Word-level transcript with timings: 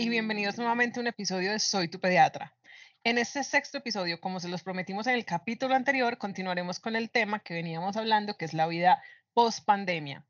y 0.00 0.08
bienvenidos 0.08 0.56
nuevamente 0.56 0.98
a 0.98 1.02
un 1.02 1.08
episodio 1.08 1.52
de 1.52 1.58
Soy 1.58 1.86
tu 1.88 2.00
pediatra. 2.00 2.56
En 3.04 3.18
este 3.18 3.44
sexto 3.44 3.76
episodio, 3.76 4.18
como 4.18 4.40
se 4.40 4.48
los 4.48 4.62
prometimos 4.62 5.06
en 5.06 5.14
el 5.14 5.26
capítulo 5.26 5.74
anterior, 5.74 6.16
continuaremos 6.16 6.80
con 6.80 6.96
el 6.96 7.10
tema 7.10 7.40
que 7.40 7.52
veníamos 7.52 7.98
hablando, 7.98 8.38
que 8.38 8.46
es 8.46 8.54
la 8.54 8.66
vida 8.66 9.02
post 9.34 9.62
pandemia. 9.66 10.24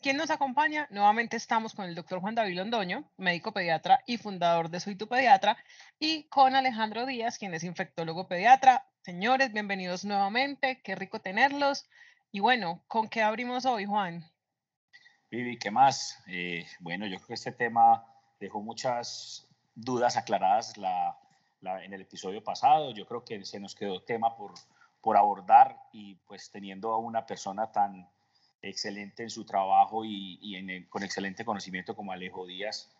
¿Quién 0.00 0.16
nos 0.16 0.30
acompaña? 0.30 0.86
Nuevamente 0.90 1.36
estamos 1.36 1.74
con 1.74 1.86
el 1.86 1.96
doctor 1.96 2.20
Juan 2.20 2.36
David 2.36 2.54
Londoño, 2.54 3.10
médico 3.16 3.52
pediatra 3.52 3.98
y 4.06 4.16
fundador 4.16 4.70
de 4.70 4.78
Soy 4.78 4.94
tu 4.94 5.08
pediatra, 5.08 5.56
y 5.98 6.28
con 6.28 6.54
Alejandro 6.54 7.04
Díaz, 7.04 7.36
quien 7.36 7.52
es 7.52 7.64
infectólogo 7.64 8.28
pediatra. 8.28 8.86
Señores, 9.02 9.52
bienvenidos 9.52 10.04
nuevamente, 10.04 10.80
qué 10.84 10.94
rico 10.94 11.20
tenerlos. 11.20 11.90
Y 12.30 12.38
bueno, 12.38 12.84
¿con 12.86 13.08
qué 13.08 13.22
abrimos 13.22 13.66
hoy, 13.66 13.86
Juan? 13.86 14.24
Vivi, 15.32 15.58
¿qué 15.58 15.72
más? 15.72 16.16
Eh, 16.28 16.64
bueno, 16.78 17.08
yo 17.08 17.16
creo 17.16 17.26
que 17.26 17.34
este 17.34 17.50
tema 17.50 18.04
dejó 18.40 18.60
muchas 18.60 19.46
dudas 19.74 20.16
aclaradas 20.16 20.76
la, 20.76 21.18
en 21.84 21.92
el 21.92 22.02
episodio 22.02 22.42
pasado. 22.42 22.92
Yo 22.92 23.06
creo 23.06 23.24
que 23.24 23.44
se 23.44 23.60
nos 23.60 23.74
quedó 23.74 24.02
tema 24.02 24.36
por, 24.36 24.54
por 25.00 25.16
abordar 25.16 25.78
y 25.92 26.14
pues 26.26 26.50
teniendo 26.50 26.92
a 26.92 26.98
una 26.98 27.26
persona 27.26 27.70
tan 27.72 28.08
excelente 28.62 29.22
en 29.22 29.30
su 29.30 29.44
trabajo 29.44 30.04
y, 30.04 30.86
con 30.88 31.02
excelente 31.02 31.44
conocimiento 31.44 31.94
como 31.94 32.12
Alejo 32.12 32.46
Díaz, 32.46 32.90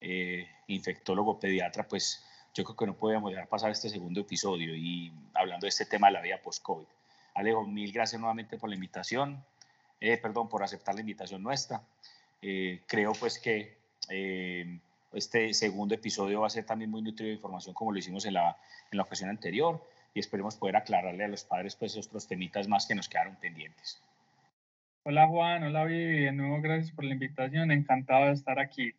eh, 0.00 0.48
infectólogo 0.66 1.38
pediatra, 1.38 1.86
pues 1.86 2.24
yo 2.52 2.64
creo 2.64 2.76
que 2.76 2.86
no 2.86 2.96
podíamos 2.96 3.30
dejar 3.30 3.48
pasar 3.48 3.70
este 3.70 3.88
segundo 3.88 4.20
episodio 4.20 4.74
y 4.74 5.12
hablando 5.34 5.64
de 5.64 5.70
este 5.70 5.86
tema 5.86 6.08
de 6.08 6.14
la 6.14 6.20
vida 6.20 6.40
post-COVID. 6.42 6.86
Alejo, 7.34 7.66
mil 7.66 7.90
gracias 7.90 8.20
nuevamente 8.20 8.58
por 8.58 8.68
la 8.68 8.76
invitación, 8.76 9.44
eh, 10.00 10.16
perdón, 10.18 10.48
por 10.48 10.62
aceptar 10.62 10.94
la 10.94 11.00
invitación 11.00 11.42
nuestra. 11.42 11.82
Eh, 12.42 12.82
creo 12.86 13.12
pues 13.12 13.38
que 13.38 13.83
este 14.08 15.54
segundo 15.54 15.94
episodio 15.94 16.40
va 16.40 16.48
a 16.48 16.50
ser 16.50 16.64
también 16.64 16.90
muy 16.90 17.02
nutrido 17.02 17.28
de 17.28 17.36
información 17.36 17.74
como 17.74 17.92
lo 17.92 17.98
hicimos 17.98 18.24
en 18.26 18.34
la, 18.34 18.56
en 18.90 18.96
la 18.96 19.02
ocasión 19.02 19.30
anterior 19.30 19.82
y 20.14 20.20
esperemos 20.20 20.56
poder 20.56 20.76
aclararle 20.76 21.24
a 21.24 21.28
los 21.28 21.44
padres 21.44 21.76
pues 21.76 21.96
otros 21.96 22.26
temitas 22.26 22.68
más 22.68 22.86
que 22.86 22.94
nos 22.94 23.08
quedaron 23.08 23.36
pendientes. 23.36 24.00
Hola 25.04 25.26
Juan, 25.26 25.64
hola 25.64 25.84
Vivi, 25.84 26.24
de 26.24 26.32
nuevo 26.32 26.60
gracias 26.62 26.92
por 26.92 27.04
la 27.04 27.12
invitación, 27.12 27.70
encantado 27.70 28.26
de 28.26 28.32
estar 28.32 28.58
aquí. 28.58 28.94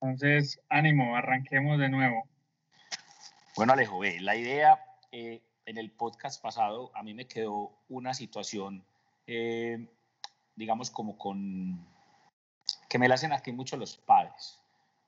Entonces, 0.00 0.60
ánimo, 0.68 1.16
arranquemos 1.16 1.78
de 1.78 1.88
nuevo. 1.88 2.26
Bueno 3.56 3.72
Alejo, 3.72 4.02
la 4.20 4.36
idea 4.36 4.78
eh, 5.12 5.40
en 5.66 5.78
el 5.78 5.90
podcast 5.90 6.42
pasado 6.42 6.90
a 6.94 7.02
mí 7.02 7.14
me 7.14 7.26
quedó 7.26 7.72
una 7.88 8.14
situación, 8.14 8.82
eh, 9.26 9.86
digamos 10.56 10.90
como 10.90 11.18
con, 11.18 11.86
que 12.88 12.98
me 12.98 13.08
la 13.08 13.14
hacen 13.14 13.32
aquí 13.32 13.52
mucho 13.52 13.76
los 13.76 13.96
padres. 13.96 14.58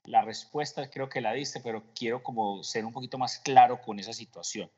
La 0.05 0.21
respuesta 0.21 0.89
creo 0.89 1.09
que 1.09 1.21
la 1.21 1.33
diste, 1.33 1.59
pero 1.59 1.83
quiero 1.95 2.23
como 2.23 2.63
ser 2.63 2.85
un 2.85 2.93
poquito 2.93 3.17
más 3.17 3.39
claro 3.39 3.81
con 3.81 3.99
esa 3.99 4.13
situación 4.13 4.69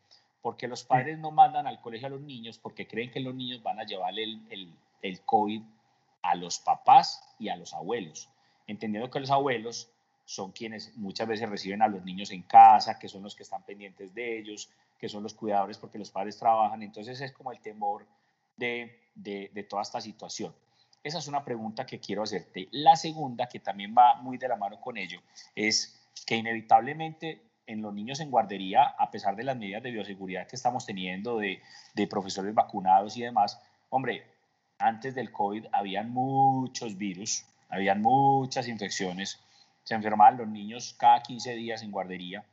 porque 0.44 0.68
los 0.68 0.84
padres 0.84 1.18
no 1.18 1.32
mandan 1.32 1.68
al 1.68 1.80
colegio 1.80 2.08
a 2.08 2.10
los 2.10 2.22
niños 2.22 2.60
porque 2.60 2.86
creen 2.86 3.10
que 3.10 3.22
los 3.22 3.34
niños 3.34 3.64
van 3.64 3.80
a 3.80 3.86
llevarle 3.86 4.24
el, 4.24 4.42
el, 4.50 4.74
el 5.02 5.22
COVID 5.22 5.64
a 6.22 6.36
los 6.36 6.60
papás 6.60 7.24
y 7.40 7.48
a 7.48 7.56
los 7.56 7.74
abuelos, 7.74 8.30
entendiendo 8.68 9.10
que 9.10 9.22
los 9.22 9.32
abuelos 9.32 9.90
son 10.26 10.52
quienes 10.52 10.96
muchas 10.98 11.30
veces 11.30 11.50
reciben 11.50 11.82
a 11.82 11.88
los 11.88 12.04
niños 12.04 12.30
en 12.32 12.44
casa, 12.44 13.00
que 13.00 13.08
son 13.08 13.24
los 13.24 13.36
que 13.36 13.44
están 13.44 13.64
pendientes 13.64 14.14
de 14.14 14.38
ellos, 14.40 14.70
que 15.00 15.08
son 15.08 15.24
los 15.24 15.34
cuidadores 15.34 15.78
porque 15.78 15.98
los 15.98 16.12
padres 16.12 16.38
trabajan. 16.38 16.84
Entonces 16.84 17.20
es 17.22 17.32
como 17.32 17.54
el 17.54 17.60
temor 17.60 18.06
de, 18.58 19.00
de, 19.16 19.66
toda 19.70 19.82
esta 19.82 20.02
situación. 20.02 20.54
Esa 21.04 21.18
es 21.18 21.28
una 21.28 21.44
pregunta 21.44 21.86
que 21.86 22.00
quiero 22.00 22.24
hacerte. 22.24 22.70
La 22.72 22.96
segunda, 22.96 23.48
que 23.48 23.60
también 23.60 23.94
va 23.98 24.16
muy 24.16 24.38
de 24.38 24.48
la 24.48 24.56
mano 24.56 24.80
con 24.80 24.98
ello, 24.98 25.22
es 25.54 26.00
que 26.26 26.38
inevitablemente 26.38 27.42
en 27.68 27.82
los 27.82 27.94
niños 27.94 28.20
en 28.22 28.32
guardería, 28.32 28.84
a 28.84 29.12
pesar 29.12 29.36
de 29.36 29.44
las 29.44 29.58
medidas 29.58 29.84
de 29.84 29.92
bioseguridad 29.92 30.48
que 30.48 30.56
estamos 30.56 30.86
teniendo, 30.86 31.38
de, 31.38 31.62
de 31.94 32.08
profesores 32.08 32.54
vacunados 32.54 33.18
y 33.18 33.22
demás, 33.22 33.60
hombre, 33.90 34.24
antes 34.80 35.14
del 35.16 35.32
COVID 35.32 35.68
habían 35.72 36.12
muchos 36.12 36.98
virus, 36.98 37.46
habían 37.70 38.02
muchas 38.02 38.68
infecciones, 38.68 39.40
se 39.84 39.96
enfermaban 39.96 40.38
los 40.38 40.48
niños 40.48 40.96
cada 40.98 41.22
15 41.22 41.56
días 41.56 41.84
en 41.84 41.92
guardería 41.92 42.46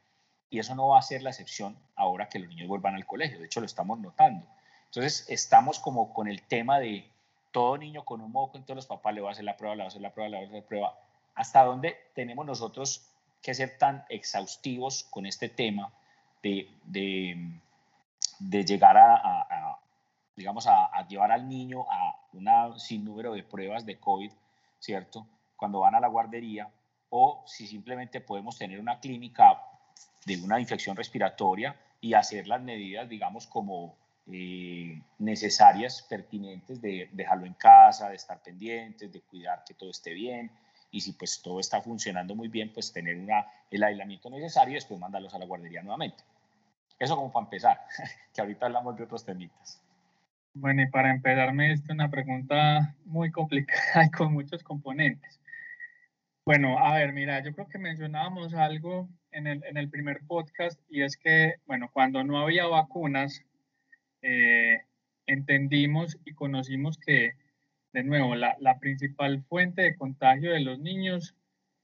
y 0.48 0.58
eso 0.58 0.74
no 0.74 0.88
va 0.88 0.98
a 0.98 1.02
ser 1.02 1.22
la 1.22 1.30
excepción 1.30 1.76
ahora 1.94 2.28
que 2.28 2.40
los 2.40 2.48
niños 2.48 2.68
vuelvan 2.68 2.94
al 2.94 3.06
colegio, 3.06 3.38
de 3.38 3.46
hecho 3.46 3.60
lo 3.60 3.66
estamos 3.66 4.00
notando. 4.00 4.46
Entonces 4.86 5.26
estamos 5.28 5.78
como 5.78 6.12
con 6.12 6.26
el 6.26 6.42
tema 6.42 6.80
de 6.80 7.08
todo 7.52 7.78
niño 7.78 8.04
con 8.04 8.20
un 8.20 8.32
moco, 8.32 8.56
entonces 8.56 8.76
los 8.76 8.86
papás 8.86 9.14
le 9.14 9.20
va 9.20 9.30
a 9.30 9.32
hacer 9.32 9.44
la 9.44 9.56
prueba, 9.56 9.74
le 9.74 9.82
va 9.82 9.86
a 9.86 9.88
hacer 9.88 10.02
la 10.02 10.12
prueba, 10.12 10.28
le 10.28 10.36
va 10.36 10.42
a 10.42 10.46
hacer 10.46 10.62
la 10.62 10.66
prueba. 10.66 10.98
¿Hasta 11.34 11.64
dónde 11.64 11.96
tenemos 12.14 12.46
nosotros 12.46 13.06
que 13.42 13.54
ser 13.54 13.78
tan 13.78 14.04
exhaustivos 14.08 15.04
con 15.04 15.26
este 15.26 15.48
tema 15.48 15.92
de, 16.42 16.68
de, 16.84 18.64
llegar 18.64 18.96
a 18.98 19.78
digamos, 20.40 20.66
a, 20.66 21.06
llevar 21.06 21.32
al 21.32 21.46
niño 21.46 21.84
a 21.90 22.16
un 22.32 22.80
sinnúmero 22.80 23.34
de 23.34 23.42
pruebas 23.42 23.84
de 23.84 23.98
COVID, 23.98 24.32
¿cierto? 24.78 25.26
Cuando 25.54 25.80
van 25.80 25.94
a 25.94 26.00
la 26.00 26.08
guardería, 26.08 26.70
o 27.10 27.42
si 27.46 27.66
simplemente 27.66 28.22
podemos 28.22 28.56
tener 28.56 28.80
una 28.80 29.00
clínica 29.00 29.62
de 30.24 30.42
una 30.42 30.58
infección 30.58 30.96
respiratoria 30.96 31.76
y 32.00 32.14
hacer 32.14 32.48
las 32.48 32.62
medidas, 32.62 33.06
digamos, 33.08 33.46
como 33.46 33.94
eh, 34.26 35.02
necesarias, 35.18 36.02
pertinentes 36.08 36.80
de 36.80 37.08
dejarlo 37.12 37.46
en 37.46 37.54
casa, 37.54 38.08
de 38.08 38.16
estar 38.16 38.42
pendientes, 38.42 39.12
de 39.12 39.20
cuidar 39.22 39.64
que 39.66 39.74
todo 39.74 39.90
esté 39.90 40.12
bien. 40.14 40.50
Y 40.90 41.00
si 41.00 41.12
pues 41.12 41.40
todo 41.42 41.60
está 41.60 41.80
funcionando 41.80 42.34
muy 42.34 42.48
bien, 42.48 42.72
pues 42.72 42.92
tener 42.92 43.16
una, 43.16 43.46
el 43.70 43.82
aislamiento 43.82 44.28
necesario 44.28 44.72
y 44.72 44.74
después 44.74 44.98
mandarlos 44.98 45.34
a 45.34 45.38
la 45.38 45.46
guardería 45.46 45.82
nuevamente. 45.82 46.24
Eso 46.98 47.16
como 47.16 47.32
para 47.32 47.46
empezar, 47.46 47.80
que 48.34 48.40
ahorita 48.40 48.66
hablamos 48.66 48.96
de 48.96 49.04
otros 49.04 49.24
temitas. 49.24 49.80
Bueno, 50.52 50.82
y 50.82 50.86
para 50.88 51.10
empezar 51.10 51.52
me 51.54 51.70
diste 51.70 51.92
una 51.92 52.10
pregunta 52.10 52.96
muy 53.04 53.30
complicada 53.30 54.04
y 54.06 54.10
con 54.10 54.32
muchos 54.32 54.62
componentes. 54.62 55.40
Bueno, 56.44 56.78
a 56.78 56.94
ver, 56.94 57.12
mira, 57.12 57.42
yo 57.42 57.54
creo 57.54 57.68
que 57.68 57.78
mencionábamos 57.78 58.54
algo 58.54 59.08
en 59.30 59.46
el, 59.46 59.64
en 59.64 59.76
el 59.76 59.88
primer 59.88 60.20
podcast 60.26 60.80
y 60.88 61.02
es 61.02 61.16
que, 61.16 61.54
bueno, 61.66 61.88
cuando 61.92 62.24
no 62.24 62.40
había 62.40 62.66
vacunas, 62.66 63.44
eh, 64.22 64.82
entendimos 65.26 66.18
y 66.24 66.34
conocimos 66.34 66.98
que, 66.98 67.32
de 67.92 68.02
nuevo, 68.02 68.34
la, 68.34 68.78
principal 68.80 69.42
fuente 69.44 69.82
de 69.82 69.96
contagio 69.96 70.52
de 70.52 70.60
los 70.60 70.78
niños 70.78 71.34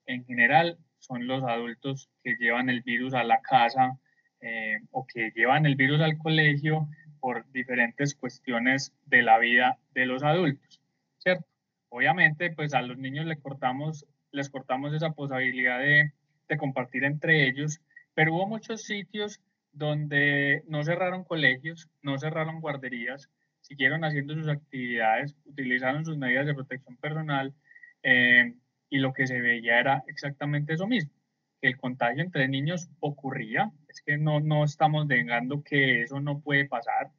en 0.07 0.25
general 0.25 0.79
son 0.99 1.27
los 1.27 1.43
adultos 1.45 2.11
que 2.23 2.37
llevan 2.37 2.69
el 2.69 2.83
virus 2.83 3.15
a 3.15 3.25
la 3.25 3.41
casa 3.41 3.99
eh, 4.41 4.79
o 4.91 5.07
que 5.07 5.33
llevan 5.35 5.67
el 5.67 5.77
virus 5.77 6.01
al 6.01 6.19
colegio 6.19 6.89
por 7.21 7.51
diferentes 7.53 8.15
cuestiones 8.15 8.93
de 9.07 9.23
la 9.23 9.39
vida 9.39 9.79
de 9.95 10.07
los 10.07 10.23
adultos, 10.23 10.81
¿cierto? 11.19 11.47
Obviamente, 11.89 12.51
pues 12.51 12.75
a 12.75 12.83
los 12.83 12.99
niños 12.99 13.27
les 13.27 13.41
cortamos, 13.41 14.07
les 14.33 14.51
cortamos 14.51 14.93
esa 14.93 15.13
posibilidad 15.13 15.79
de, 15.79 16.13
de 16.49 16.57
compartir 16.57 17.05
entre 17.05 17.49
ellos, 17.49 17.81
pero 18.15 18.35
hubo 18.35 18.47
muchos 18.47 18.83
sitios 18.83 19.41
donde 19.77 20.63
no 20.69 20.83
cerraron 20.85 21.25
colegios, 21.25 21.89
no 22.01 22.19
cerraron 22.19 22.61
guarderías, 22.61 23.29
siguieron 23.61 24.05
haciendo 24.05 24.35
sus 24.35 24.49
actividades, 24.49 25.37
utilizaron 25.45 26.05
sus 26.05 26.17
medidas 26.17 26.47
de 26.47 26.55
protección 26.55 26.97
personal 26.97 27.55
eh, 28.03 28.55
y 28.89 28.99
lo 28.99 29.13
que 29.13 29.27
se 29.27 29.41
veía 29.41 29.79
era 29.79 30.03
exactamente 30.07 30.73
eso 30.73 30.87
mismo, 30.87 31.13
que 31.61 31.69
el 31.69 31.77
contagio 31.77 32.23
entre 32.23 32.49
niños 32.49 32.89
ocurría, 33.01 33.71
es 33.89 34.01
que 34.01 34.17
no, 34.17 34.41
no 34.41 34.65
estamos 34.65 35.07
negando 35.07 35.63
que 35.63 36.03
eso 36.03 36.21
no 36.21 36.41
puede 36.41 36.65
pasar 36.65 37.11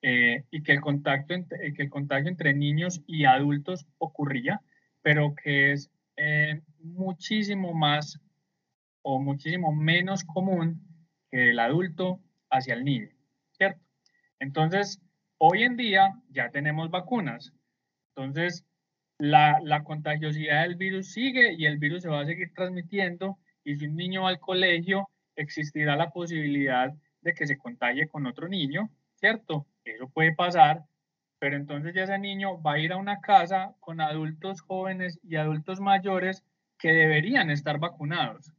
eh, 0.00 0.44
y 0.50 0.62
que 0.62 0.72
el, 0.72 0.80
contacto 0.80 1.34
entre, 1.34 1.74
que 1.74 1.82
el 1.82 1.90
contagio 1.90 2.28
entre 2.28 2.54
niños 2.54 3.02
y 3.06 3.26
adultos 3.26 3.86
ocurría, 3.98 4.62
pero 5.02 5.34
que 5.34 5.72
es 5.72 5.90
eh, 6.16 6.62
muchísimo 6.80 7.74
más 7.74 8.18
o 9.02 9.20
muchísimo 9.20 9.74
menos 9.74 10.24
común 10.24 10.87
que 11.30 11.50
el 11.50 11.58
adulto 11.58 12.20
hacia 12.50 12.74
el 12.74 12.84
niño, 12.84 13.08
¿cierto? 13.52 13.80
Entonces, 14.38 15.00
hoy 15.38 15.62
en 15.62 15.76
día 15.76 16.14
ya 16.30 16.50
tenemos 16.50 16.90
vacunas. 16.90 17.52
Entonces, 18.14 18.64
la, 19.18 19.58
la, 19.62 19.82
contagiosidad 19.84 20.62
del 20.62 20.76
virus 20.76 21.12
sigue 21.12 21.52
y 21.54 21.66
el 21.66 21.78
virus 21.78 22.02
se 22.02 22.08
va 22.08 22.20
a 22.20 22.26
seguir 22.26 22.52
transmitiendo 22.54 23.38
y 23.64 23.76
si 23.76 23.86
un 23.86 23.96
niño 23.96 24.22
va 24.22 24.30
al 24.30 24.40
colegio, 24.40 25.08
existirá 25.36 25.96
la 25.96 26.10
posibilidad 26.10 26.92
de 27.20 27.34
que 27.34 27.46
se 27.46 27.58
contagie 27.58 28.08
con 28.08 28.26
otro 28.26 28.48
niño, 28.48 28.90
¿cierto? 29.16 29.66
Eso 29.84 30.08
puede 30.08 30.34
pasar, 30.34 30.84
pero 31.38 31.56
entonces 31.56 31.94
ya 31.94 32.04
ese 32.04 32.18
niño 32.18 32.60
va 32.62 32.74
a 32.74 32.78
ir 32.78 32.92
a 32.92 32.96
una 32.96 33.20
casa 33.20 33.74
con 33.80 34.00
adultos 34.00 34.60
jóvenes 34.60 35.18
y 35.22 35.36
adultos 35.36 35.80
mayores 35.80 36.44
que 36.78 36.92
deberían 36.92 37.50
estar 37.50 37.78
vacunados, 37.78 38.52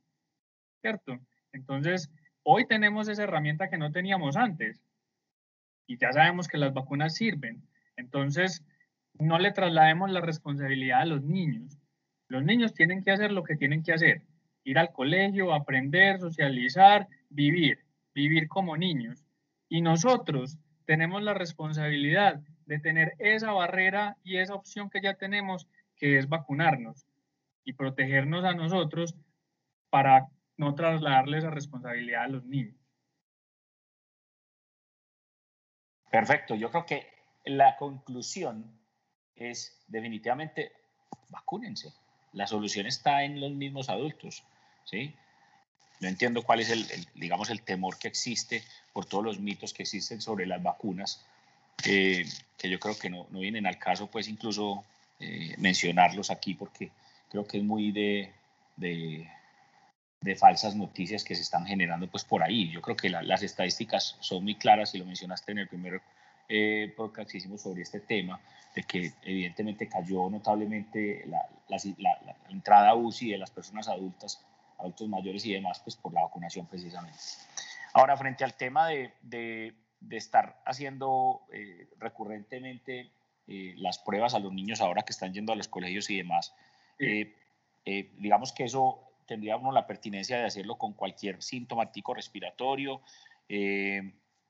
¿cierto? 0.82 1.20
Entonces, 1.54 2.12
hoy 2.52 2.66
tenemos 2.66 3.08
esa 3.08 3.24
herramienta 3.24 3.70
que 3.70 3.78
no 3.78 3.92
teníamos 3.92 4.36
antes 4.36 4.82
y 5.86 5.98
ya 5.98 6.12
sabemos 6.12 6.48
que 6.48 6.58
las 6.58 6.74
vacunas 6.74 7.14
sirven. 7.14 7.62
Entonces, 7.96 8.66
no 9.14 9.38
le 9.38 9.52
traslademos 9.52 10.10
la 10.10 10.22
responsabilidad 10.22 11.02
a 11.02 11.06
los 11.06 11.22
niños. 11.22 11.78
Los 12.28 12.44
niños 12.44 12.74
tienen 12.74 13.04
que 13.04 13.12
hacer 13.12 13.32
lo 13.32 13.44
que 13.44 13.56
tienen 13.56 13.84
que 13.84 13.94
hacer 13.94 14.24
ir 14.64 14.80
al 14.80 14.92
colegio, 14.92 15.54
aprender, 15.54 16.20
socializar, 16.20 17.08
vivir, 17.30 17.80
vivir 18.14 18.48
como 18.48 18.78
niños. 18.78 19.26
Y 19.68 19.82
nosotros 19.82 20.58
tenemos 20.86 21.22
la 21.22 21.34
responsabilidad 21.34 22.42
de 22.66 22.80
tener 22.80 23.14
esa 23.20 23.52
barrera 23.52 24.18
y 24.24 24.38
esa 24.38 24.56
opción 24.56 24.90
que 24.90 25.02
ya 25.02 25.16
tenemos, 25.16 25.68
que 25.96 26.18
es 26.18 26.28
vacunarnos 26.28 27.06
y 27.64 27.74
protegernos 27.74 28.44
a 28.44 28.54
nosotros 28.54 29.16
para 29.90 30.28
no 30.60 30.76
trasladarle 30.76 31.38
esa 31.38 31.50
responsabilidad 31.50 32.26
a 32.26 32.28
los 32.28 32.44
niños. 32.44 32.76
Perfecto, 36.12 36.54
yo 36.56 36.70
creo 36.70 36.86
que 36.86 37.08
la 37.46 37.78
conclusión 37.78 38.78
es 39.36 39.82
definitivamente 39.88 40.74
vacúnense. 41.30 41.94
La 42.34 42.46
solución 42.46 42.88
está 42.88 43.24
en 43.24 43.40
los 43.40 43.52
mismos 43.52 43.88
adultos, 43.88 44.44
¿sí? 44.84 45.16
No 46.02 46.10
entiendo 46.10 46.44
cuál 46.44 46.60
es 46.60 46.70
el, 46.72 46.86
digamos, 47.16 47.50
el 47.50 47.62
temor 47.62 47.98
que 47.98 48.10
existe 48.10 48.62
por 48.92 49.06
todos 49.06 49.24
los 49.24 49.40
mitos 49.40 49.74
que 49.74 49.84
existen 49.84 50.20
sobre 50.20 50.46
las 50.46 50.62
vacunas, 50.62 51.26
que 51.78 52.26
yo 52.64 52.80
creo 52.80 53.00
que 53.00 53.10
no, 53.10 53.28
no, 53.30 53.40
vienen 53.40 53.66
al 53.66 53.80
caso, 53.80 54.08
pues 54.08 54.28
incluso 54.28 54.84
eh, 55.20 55.56
mencionarlos 55.58 56.32
aquí, 56.32 56.54
porque 56.54 56.92
creo 57.30 57.46
que 57.46 57.60
es 57.60 57.64
muy 57.64 57.92
de, 57.92 58.34
de, 58.76 59.30
de, 60.22 60.36
falsas 60.36 60.76
noticias 60.76 61.24
que 61.24 61.36
se 61.36 61.42
están 61.42 61.66
generando 61.66 62.08
pues 62.08 62.24
por 62.24 62.44
ahí. 62.44 62.70
Yo 62.70 62.82
creo 62.82 62.96
que 62.96 63.10
las 63.10 63.44
estadísticas 63.44 64.18
son 64.20 64.44
muy 64.44 64.56
claras, 64.56 64.94
y 64.96 65.00
lo 65.00 65.06
mencionaste 65.06 65.52
en 65.52 65.60
el 65.60 65.68
primer 65.68 66.02
eh, 66.48 66.94
podcast 66.96 67.32
que 67.32 67.38
hicimos 67.38 67.62
sobre 67.62 67.82
este 67.82 68.00
tema, 68.00 68.40
de 68.76 68.84
que 68.84 69.14
evidentemente 69.24 69.88
cayó 69.88 70.30
notablemente 70.30 71.26
la, 71.28 71.48
la, 71.68 71.78
la, 72.26 72.36
entrada 72.50 72.96
UCI 72.96 73.32
de 73.32 73.38
las 73.38 73.52
personas 73.52 73.88
adultas, 73.88 74.46
adultos 74.78 75.08
mayores 75.08 75.46
y 75.46 75.54
demás, 75.54 75.80
pues 75.84 75.96
por 75.96 76.14
la 76.14 76.22
vacunación 76.22 76.66
precisamente. 76.66 77.20
Ahora, 77.94 78.16
frente 78.18 78.44
al 78.44 78.54
tema 78.54 78.88
de, 78.88 79.12
de, 79.22 79.74
de 80.00 80.18
estar 80.18 80.62
haciendo 80.66 81.42
eh, 81.52 81.90
recurrentemente 81.98 83.12
eh, 83.48 83.74
las 83.78 83.98
pruebas 84.00 84.34
a 84.34 84.40
los 84.40 84.54
niños 84.54 84.82
ahora 84.82 85.02
que 85.02 85.12
están 85.12 85.34
yendo 85.34 85.52
a 85.54 85.56
los 85.56 85.68
colegios 85.68 86.10
y 86.10 86.18
demás, 86.18 86.54
eh, 87.00 87.34
digamos 87.86 88.52
que 88.52 88.66
eso 88.66 89.09
tendría 89.30 89.58
uno 89.58 89.72
la 89.72 89.86
pertinencia 89.86 90.40
de 90.40 90.46
hacerlo 90.46 90.78
con 90.78 90.94
cualquier 90.94 91.42
sintomático 91.42 92.16
respiratorio, 92.16 93.02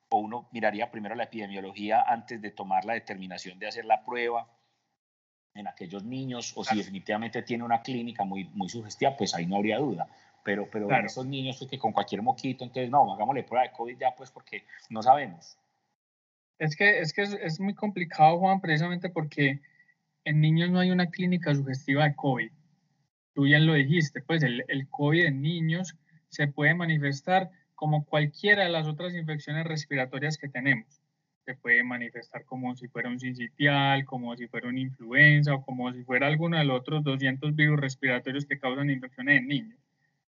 o 0.09 0.17
uno 0.17 0.49
miraría 0.51 0.89
primero 0.89 1.15
la 1.15 1.25
epidemiología 1.25 2.01
antes 2.01 2.41
de 2.41 2.51
tomar 2.51 2.85
la 2.85 2.93
determinación 2.93 3.59
de 3.59 3.67
hacer 3.67 3.85
la 3.85 4.03
prueba 4.03 4.47
en 5.53 5.67
aquellos 5.67 6.03
niños, 6.03 6.53
o 6.55 6.63
si 6.63 6.77
definitivamente 6.77 7.41
tiene 7.43 7.63
una 7.63 7.81
clínica 7.81 8.23
muy, 8.23 8.45
muy 8.53 8.69
sugestiva, 8.69 9.17
pues 9.17 9.35
ahí 9.35 9.45
no 9.45 9.57
habría 9.57 9.77
duda. 9.77 10.07
Pero, 10.43 10.69
pero 10.71 10.89
en 10.89 11.05
esos 11.05 11.25
niños, 11.25 11.57
pues 11.57 11.69
que 11.69 11.77
con 11.77 11.91
cualquier 11.91 12.21
moquito, 12.21 12.63
entonces 12.63 12.89
no, 12.89 13.13
hagámosle 13.13 13.43
prueba 13.43 13.67
de 13.67 13.73
COVID 13.73 13.97
ya, 13.97 14.15
pues 14.15 14.31
porque 14.31 14.63
no 14.89 15.03
sabemos. 15.03 15.57
Es 16.57 16.75
que, 16.75 16.99
es, 16.99 17.13
que 17.13 17.23
es, 17.23 17.59
muy 17.59 17.73
complicado, 17.73 18.39
Juan, 18.39 18.61
precisamente 18.61 19.09
porque 19.09 19.59
en 20.23 20.41
niños 20.41 20.69
no 20.69 20.79
hay 20.79 20.91
una 20.91 21.09
clínica 21.09 21.53
sugestiva 21.53 22.05
de 22.05 22.15
COVID. 22.15 22.51
Tú 23.39 23.47
ya 23.47 23.57
lo 23.57 23.73
dijiste, 23.75 24.21
pues 24.21 24.43
el, 24.43 24.65
el 24.67 24.89
COVID 24.89 25.23
en 25.23 25.41
niños 25.41 25.95
se 26.27 26.49
puede 26.49 26.73
manifestar 26.73 27.49
como 27.73 28.03
cualquiera 28.03 28.65
de 28.65 28.69
las 28.69 28.85
otras 28.85 29.15
infecciones 29.15 29.65
respiratorias 29.65 30.37
que 30.37 30.49
tenemos. 30.49 31.01
Se 31.45 31.55
puede 31.55 31.81
manifestar 31.85 32.43
como 32.43 32.75
si 32.75 32.89
fuera 32.89 33.07
un 33.07 33.17
sincitial, 33.17 34.03
como 34.03 34.35
si 34.35 34.49
fuera 34.49 34.67
una 34.67 34.81
influenza 34.81 35.53
o 35.53 35.61
como 35.65 35.89
si 35.93 36.03
fuera 36.03 36.27
alguno 36.27 36.57
de 36.57 36.65
los 36.65 36.81
otros 36.81 37.01
200 37.01 37.55
virus 37.55 37.79
respiratorios 37.79 38.45
que 38.45 38.59
causan 38.59 38.89
infecciones 38.89 39.39
en 39.39 39.47
niños, 39.47 39.79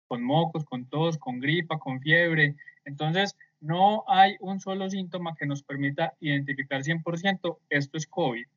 con 0.07 0.23
mocos, 0.23 0.65
con 0.65 0.89
tos, 0.89 1.19
con 1.19 1.39
gripa, 1.39 1.77
con 1.77 2.01
fiebre. 2.01 2.55
Entonces, 2.85 3.37
no 3.59 4.03
hay 4.07 4.35
un 4.39 4.59
solo 4.59 4.89
síntoma 4.89 5.35
que 5.35 5.45
nos 5.45 5.61
permita 5.61 6.15
identificar 6.21 6.81
100% 6.81 7.59
esto 7.69 7.97
es 7.99 8.07
COVID. 8.07 8.47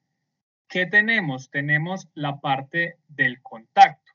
¿Qué 0.69 0.87
tenemos? 0.87 1.51
Tenemos 1.51 2.09
la 2.15 2.41
parte 2.41 2.97
del 3.09 3.43
contacto. 3.43 4.08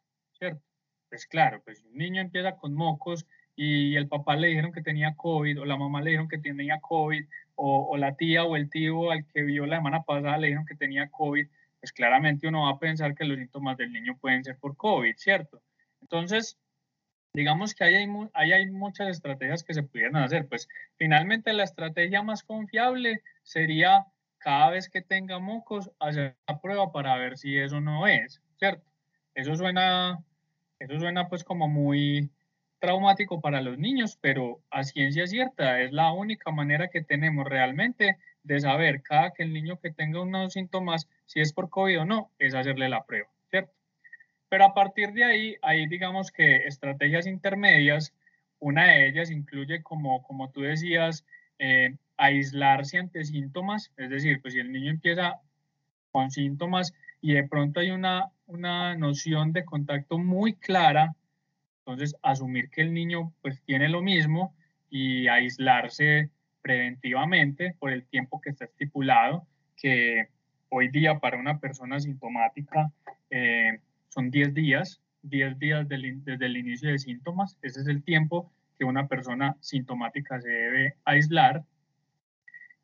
Pues 1.13 1.27
claro, 1.27 1.61
pues 1.63 1.83
un 1.83 1.95
niño 1.95 2.21
empieza 2.21 2.55
con 2.55 2.73
mocos 2.73 3.27
y 3.55 3.95
el 3.97 4.07
papá 4.07 4.35
le 4.35 4.47
dijeron 4.47 4.71
que 4.71 4.81
tenía 4.81 5.13
COVID 5.15 5.61
o 5.61 5.65
la 5.65 5.77
mamá 5.77 6.01
le 6.01 6.09
dijeron 6.09 6.27
que 6.27 6.39
tenía 6.39 6.79
COVID 6.79 7.23
o, 7.53 7.95
la 7.97 8.15
tía 8.15 8.45
o 8.45 8.55
el 8.55 8.67
tío 8.67 9.11
al 9.11 9.23
que 9.27 9.43
vio 9.43 9.67
la 9.67 9.75
semana 9.77 10.01
pasada 10.01 10.39
le 10.39 10.47
dijeron 10.47 10.65
que 10.65 10.73
tenía 10.73 11.11
COVID, 11.11 11.47
pues 11.79 11.93
claramente 11.93 12.47
uno 12.47 12.63
va 12.63 12.71
a 12.71 12.79
pensar 12.79 13.13
que 13.13 13.25
los 13.25 13.37
síntomas 13.37 13.77
del 13.77 13.93
niño 13.93 14.17
pueden 14.19 14.43
ser 14.43 14.57
por 14.57 14.75
COVID, 14.75 15.13
¿cierto? 15.15 15.61
Entonces, 16.01 16.57
digamos 17.31 17.75
que 17.75 17.83
ahí 17.83 17.93
hay, 18.33 18.51
hay 18.51 18.71
muchas 18.71 19.09
estrategias 19.09 19.63
que 19.63 19.75
se 19.75 19.83
pudieran 19.83 20.15
hacer. 20.15 20.47
Pues 20.47 20.67
finalmente 20.95 21.53
la 21.53 21.65
estrategia 21.65 22.23
más 22.23 22.41
confiable 22.41 23.21
sería 23.43 24.07
cada 24.39 24.71
vez 24.71 24.89
que 24.89 25.03
tenga 25.03 25.37
mocos 25.37 25.91
hacer 25.99 26.35
la 26.47 26.59
prueba 26.59 26.91
para 26.91 27.15
ver 27.17 27.37
si 27.37 27.55
eso 27.55 27.79
no 27.81 28.07
es, 28.07 28.41
¿cierto? 28.57 28.89
Eso 29.35 29.55
suena, 29.55 30.23
eso 30.83 30.99
suena 30.99 31.27
pues 31.29 31.43
como 31.43 31.67
muy, 31.67 32.29
traumático 32.83 33.39
para 33.39 33.61
los 33.61 33.77
niños, 33.77 34.17
pero 34.19 34.59
a 34.69 34.83
ciencia 34.83 35.25
cierta 35.25 35.79
es 35.79 35.93
la 35.93 36.11
única 36.11 36.51
manera 36.51 36.89
que 36.89 37.01
tenemos 37.01 37.47
realmente 37.47 38.17
de 38.43 38.59
saber 38.59 39.01
cada 39.01 39.31
que 39.31 39.43
el 39.43 39.53
niño 39.53 39.79
que 39.79 39.89
tenga 39.89 40.19
unos 40.19 40.51
síntomas, 40.51 41.07
si 41.25 41.39
es 41.39 41.53
por 41.53 41.69
COVID 41.69 42.01
o 42.01 42.05
no, 42.05 42.29
es 42.39 42.53
hacerle 42.53 42.89
la 42.89 43.05
prueba, 43.05 43.29
¿cierto? 43.49 43.71
Pero 44.49 44.65
a 44.65 44.73
partir 44.73 45.13
de 45.13 45.23
ahí, 45.23 45.55
hay 45.61 45.87
digamos 45.87 46.29
que 46.29 46.67
estrategias 46.67 47.25
intermedias, 47.25 48.13
una 48.59 48.85
de 48.87 49.07
ellas 49.07 49.31
incluye, 49.31 49.81
como, 49.81 50.21
como 50.23 50.49
tú 50.49 50.59
decías, 50.59 51.23
eh, 51.59 51.95
aislarse 52.17 52.97
ante 52.97 53.23
síntomas, 53.23 53.93
es 53.95 54.09
decir, 54.09 54.41
pues 54.41 54.55
si 54.55 54.59
el 54.59 54.73
niño 54.73 54.91
empieza 54.91 55.39
con 56.11 56.31
síntomas 56.31 56.93
y 57.21 57.31
de 57.31 57.47
pronto 57.47 57.79
hay 57.79 57.91
una, 57.91 58.29
una 58.47 58.95
noción 58.95 59.53
de 59.53 59.65
contacto 59.65 60.17
muy 60.17 60.53
clara. 60.55 61.15
Entonces, 61.79 62.15
asumir 62.21 62.69
que 62.69 62.81
el 62.81 62.93
niño 62.93 63.33
pues 63.41 63.61
tiene 63.63 63.89
lo 63.89 64.01
mismo 64.01 64.55
y 64.89 65.27
aislarse 65.27 66.29
preventivamente 66.61 67.75
por 67.79 67.91
el 67.91 68.05
tiempo 68.05 68.39
que 68.39 68.51
está 68.51 68.65
estipulado, 68.65 69.45
que 69.75 70.29
hoy 70.69 70.87
día 70.89 71.19
para 71.19 71.37
una 71.37 71.59
persona 71.59 71.99
sintomática 71.99 72.91
eh, 73.29 73.79
son 74.09 74.31
10 74.31 74.53
días, 74.53 75.01
10 75.23 75.59
días 75.59 75.87
desde 75.87 76.45
el 76.45 76.57
inicio 76.57 76.89
de 76.89 76.99
síntomas, 76.99 77.57
ese 77.61 77.81
es 77.81 77.87
el 77.87 78.03
tiempo 78.03 78.51
que 78.77 78.85
una 78.85 79.07
persona 79.07 79.57
sintomática 79.59 80.39
se 80.41 80.49
debe 80.49 80.95
aislar. 81.05 81.63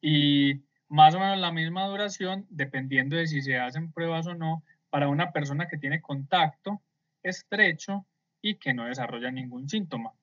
Y 0.02 0.62
más 0.88 1.16
o 1.16 1.20
menos 1.20 1.40
la 1.40 1.52
misma 1.52 1.86
duración, 1.88 2.46
dependiendo 2.50 3.16
de 3.16 3.28
si 3.28 3.42
se 3.42 3.58
hacen 3.58 3.92
pruebas 3.92 4.28
o 4.28 4.36
no, 4.36 4.64
para 4.90 5.08
una 5.08 5.32
persona 5.32 5.68
que 5.68 5.78
tiene 5.78 6.02
contacto 6.02 6.82
estrecho 7.24 8.06
y 8.42 8.56
que 8.56 8.74
no 8.74 8.86
desarrolla 8.86 9.32
ningún 9.32 9.70
síntoma. 9.70 10.14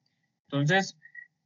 Entonces, 0.48 0.96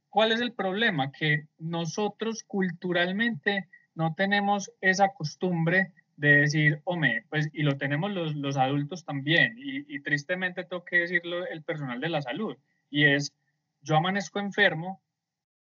¿cuál 0.09 0.31
es 0.31 0.41
el 0.41 0.53
problema? 0.53 1.11
Que 1.11 1.47
nosotros 1.57 2.43
culturalmente 2.43 3.67
no 3.95 4.13
tenemos 4.15 4.71
esa 4.79 5.09
costumbre 5.09 5.91
de 6.17 6.41
decir, 6.41 6.81
hombre, 6.83 7.25
pues, 7.29 7.49
y 7.51 7.63
lo 7.63 7.77
tenemos 7.77 8.11
los, 8.11 8.57
adultos 8.57 9.05
también, 9.05 9.55
y, 9.57 9.93
y, 9.93 10.01
tristemente 10.01 10.63
tengo 10.63 10.85
que 10.85 10.97
decirlo 10.97 11.47
el 11.47 11.63
personal 11.63 11.99
de 11.99 12.09
la 12.09 12.21
salud, 12.21 12.55
y 12.91 13.05
es, 13.05 13.33
yo 13.81 13.95
amanezco 13.95 14.39
enfermo 14.39 15.01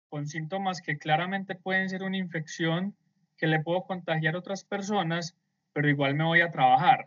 con 0.07 0.27
síntomas 0.27 0.81
que 0.81 0.97
claramente 0.99 1.55
pueden 1.55 1.89
ser 1.89 2.03
una 2.03 2.17
infección 2.17 2.95
que 3.37 3.47
le 3.47 3.59
puedo 3.59 3.83
contagiar 3.83 4.35
a 4.35 4.39
otras 4.39 4.63
personas, 4.63 5.35
pero 5.73 5.89
igual 5.89 6.13
me 6.13 6.23
voy 6.23 6.41
a 6.41 6.51
trabajar, 6.51 7.05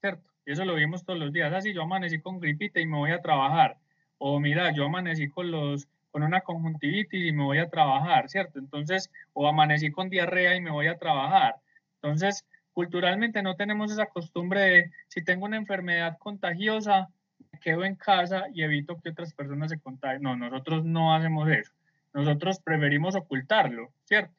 ¿cierto? 0.00 0.30
eso 0.46 0.64
lo 0.64 0.74
vimos 0.74 1.04
todos 1.04 1.18
los 1.18 1.32
días. 1.32 1.52
Así 1.52 1.72
yo 1.72 1.82
amanecí 1.82 2.20
con 2.20 2.40
gripita 2.40 2.80
y 2.80 2.86
me 2.86 2.98
voy 2.98 3.12
a 3.12 3.20
trabajar. 3.20 3.76
O 4.18 4.40
mira, 4.40 4.72
yo 4.72 4.84
amanecí 4.84 5.28
con 5.28 5.50
los 5.50 5.88
con 6.10 6.24
una 6.24 6.40
conjuntivitis 6.40 7.24
y 7.24 7.32
me 7.32 7.44
voy 7.44 7.58
a 7.58 7.70
trabajar, 7.70 8.28
¿cierto? 8.28 8.58
Entonces, 8.58 9.12
o 9.32 9.46
amanecí 9.46 9.92
con 9.92 10.10
diarrea 10.10 10.56
y 10.56 10.60
me 10.60 10.72
voy 10.72 10.88
a 10.88 10.98
trabajar. 10.98 11.54
Entonces, 12.02 12.44
culturalmente 12.72 13.42
no 13.42 13.54
tenemos 13.54 13.92
esa 13.92 14.06
costumbre 14.06 14.60
de 14.60 14.90
si 15.06 15.22
tengo 15.22 15.44
una 15.46 15.56
enfermedad 15.56 16.18
contagiosa, 16.18 17.08
me 17.52 17.60
quedo 17.60 17.84
en 17.84 17.94
casa 17.94 18.46
y 18.52 18.62
evito 18.62 19.00
que 19.00 19.10
otras 19.10 19.32
personas 19.34 19.70
se 19.70 19.78
contagien. 19.78 20.22
No, 20.22 20.36
nosotros 20.36 20.84
no 20.84 21.14
hacemos 21.14 21.48
eso. 21.48 21.72
Nosotros 22.12 22.58
preferimos 22.58 23.14
ocultarlo, 23.14 23.92
¿cierto? 24.04 24.34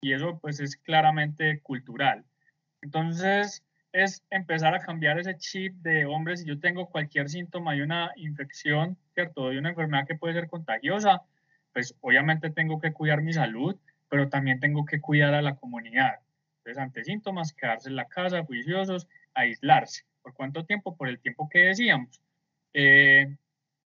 Y 0.00 0.12
eso 0.12 0.38
pues 0.40 0.60
es 0.60 0.76
claramente 0.76 1.58
cultural. 1.60 2.24
Entonces, 2.80 3.64
es 3.92 4.24
empezar 4.30 4.74
a 4.74 4.80
cambiar 4.80 5.18
ese 5.18 5.36
chip 5.36 5.74
de, 5.82 6.06
hombre, 6.06 6.36
si 6.36 6.46
yo 6.46 6.58
tengo 6.58 6.88
cualquier 6.88 7.28
síntoma 7.28 7.74
de 7.74 7.82
una 7.82 8.12
infección, 8.16 8.96
¿cierto? 9.14 9.50
De 9.50 9.58
una 9.58 9.70
enfermedad 9.70 10.06
que 10.06 10.16
puede 10.16 10.34
ser 10.34 10.48
contagiosa, 10.48 11.22
pues 11.72 11.94
obviamente 12.00 12.50
tengo 12.50 12.80
que 12.80 12.92
cuidar 12.92 13.22
mi 13.22 13.32
salud, 13.32 13.76
pero 14.08 14.28
también 14.28 14.60
tengo 14.60 14.84
que 14.84 15.00
cuidar 15.00 15.34
a 15.34 15.42
la 15.42 15.56
comunidad. 15.56 16.20
Entonces, 16.58 16.82
ante 16.82 17.04
síntomas, 17.04 17.52
quedarse 17.54 17.88
en 17.88 17.96
la 17.96 18.08
casa, 18.08 18.44
juiciosos, 18.44 19.08
aislarse. 19.34 20.04
¿Por 20.22 20.34
cuánto 20.34 20.64
tiempo? 20.64 20.96
Por 20.96 21.08
el 21.08 21.18
tiempo 21.20 21.48
que 21.48 21.60
decíamos. 21.60 22.20
Eh, 22.74 23.36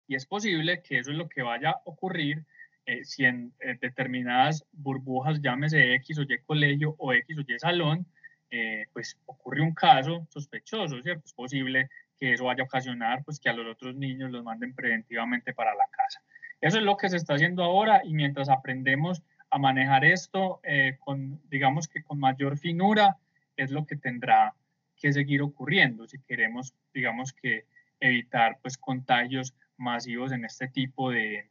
Y 0.08 0.16
es 0.16 0.26
posible 0.26 0.82
que 0.84 1.00
eso 1.00 1.12
es 1.12 1.18
lo 1.18 1.28
que 1.30 1.42
vaya 1.42 1.72
a 1.72 1.82
ocurrir 1.86 2.46
eh, 2.86 3.04
si 3.06 3.26
en 3.26 3.54
eh, 3.60 3.78
determinadas 3.82 4.66
burbujas, 4.72 5.42
llámese 5.42 5.96
X 5.96 6.20
o 6.20 6.24
Y 6.24 6.38
colegio 6.46 6.96
o 7.00 7.14
X 7.14 7.38
o 7.40 7.42
Y 7.42 7.60
salón, 7.60 8.06
eh, 8.50 8.86
pues 8.94 9.18
ocurre 9.26 9.62
un 9.62 9.74
caso 9.74 10.28
sospechoso, 10.30 11.02
¿cierto? 11.02 11.24
Es 11.26 11.34
posible 11.34 11.90
que 12.18 12.34
eso 12.34 12.46
vaya 12.46 12.64
a 12.64 12.66
ocasionar 12.66 13.24
pues 13.24 13.40
que 13.40 13.50
a 13.50 13.54
los 13.54 13.68
otros 13.68 13.96
niños 13.96 14.32
los 14.32 14.44
manden 14.44 14.74
preventivamente 14.74 15.54
para 15.54 15.76
la 15.76 15.86
casa. 15.92 16.22
Eso 16.62 16.78
es 16.78 16.84
lo 16.84 16.98
que 16.98 17.10
se 17.10 17.18
está 17.18 17.36
haciendo 17.36 17.64
ahora 17.64 18.02
y 18.04 18.14
mientras 18.14 18.50
aprendemos 18.50 19.22
a 19.50 19.58
manejar 19.58 20.06
esto 20.06 20.62
con, 21.00 21.42
digamos 21.50 21.88
que 21.88 22.04
con 22.04 22.20
mayor 22.20 22.58
finura, 22.58 23.18
es 23.58 23.72
lo 23.72 23.86
que 23.86 23.96
tendrá 23.96 24.54
que 24.98 25.14
seguir 25.14 25.42
ocurriendo 25.42 26.08
si 26.08 26.20
queremos, 26.20 26.74
digamos 26.94 27.34
que 27.34 27.66
evitar 28.00 28.60
pues 28.62 28.78
contagios 28.78 29.54
masivos 29.78 30.32
en 30.32 30.46
este 30.46 30.68
tipo 30.68 31.12
de, 31.12 31.50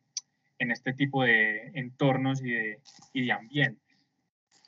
en 0.58 0.70
este 0.70 0.92
tipo 0.92 1.24
de 1.24 1.70
entornos 1.74 2.42
y 2.42 2.50
de, 2.50 2.80
y 3.12 3.26
de 3.26 3.32
ambientes. 3.32 3.83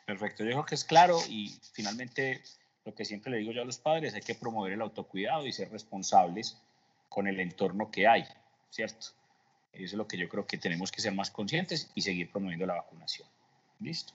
Perfecto, 0.06 0.44
yo 0.44 0.50
creo 0.50 0.64
que 0.64 0.76
es 0.76 0.84
claro 0.84 1.18
y 1.28 1.58
finalmente 1.72 2.40
lo 2.84 2.94
que 2.94 3.04
siempre 3.04 3.32
le 3.32 3.38
digo 3.38 3.50
yo 3.50 3.62
a 3.62 3.64
los 3.64 3.78
padres, 3.78 4.14
hay 4.14 4.20
que 4.20 4.36
promover 4.36 4.72
el 4.72 4.80
autocuidado 4.80 5.44
y 5.44 5.52
ser 5.52 5.70
responsables 5.70 6.56
con 7.08 7.26
el 7.26 7.40
entorno 7.40 7.90
que 7.90 8.06
hay, 8.06 8.24
¿cierto? 8.70 9.08
Eso 9.72 9.84
es 9.84 9.92
lo 9.94 10.06
que 10.06 10.16
yo 10.16 10.28
creo 10.28 10.46
que 10.46 10.58
tenemos 10.58 10.92
que 10.92 11.00
ser 11.00 11.12
más 11.12 11.30
conscientes 11.30 11.90
y 11.96 12.02
seguir 12.02 12.30
promoviendo 12.30 12.66
la 12.66 12.74
vacunación. 12.74 13.28
¿Listo? 13.80 14.14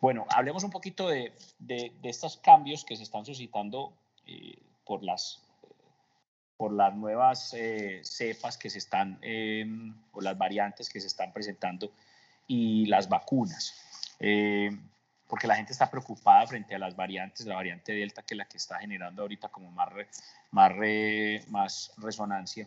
Bueno, 0.00 0.26
hablemos 0.28 0.64
un 0.64 0.70
poquito 0.70 1.08
de, 1.08 1.32
de, 1.60 1.92
estos 2.02 2.36
cambios 2.36 2.84
que 2.84 2.96
se 2.96 3.04
están 3.04 3.24
suscitando 3.24 3.92
eh, 4.26 4.58
por 4.84 5.02
las 5.02 5.42
por 6.56 6.72
las 6.72 6.92
nuevas 6.96 7.54
eh, 7.54 8.00
cepas 8.02 8.58
que 8.58 8.68
se 8.68 8.78
están, 8.78 9.16
em, 9.22 9.94
o 10.10 10.20
las 10.20 10.36
variantes 10.36 10.90
que 10.90 11.00
se 11.00 11.06
están 11.06 11.32
presentando 11.32 11.92
y 12.48 12.86
las 12.86 13.08
vacunas. 13.08 13.74
Eh, 15.28 15.30
porque 15.30 15.46
la 15.46 15.56
gente 15.56 15.72
está 15.72 15.90
preocupada 15.90 16.46
frente 16.46 16.74
a 16.74 16.78
las 16.78 16.96
variantes, 16.96 17.46
la 17.46 17.54
variante 17.54 17.92
Delta, 17.92 18.22
que 18.22 18.34
es 18.34 18.38
la 18.38 18.44
que 18.46 18.56
está 18.56 18.78
generando 18.78 19.22
ahorita 19.22 19.48
como 19.48 19.70
más, 19.70 19.88
más, 20.50 20.74
más 21.48 21.92
resonancia. 21.98 22.66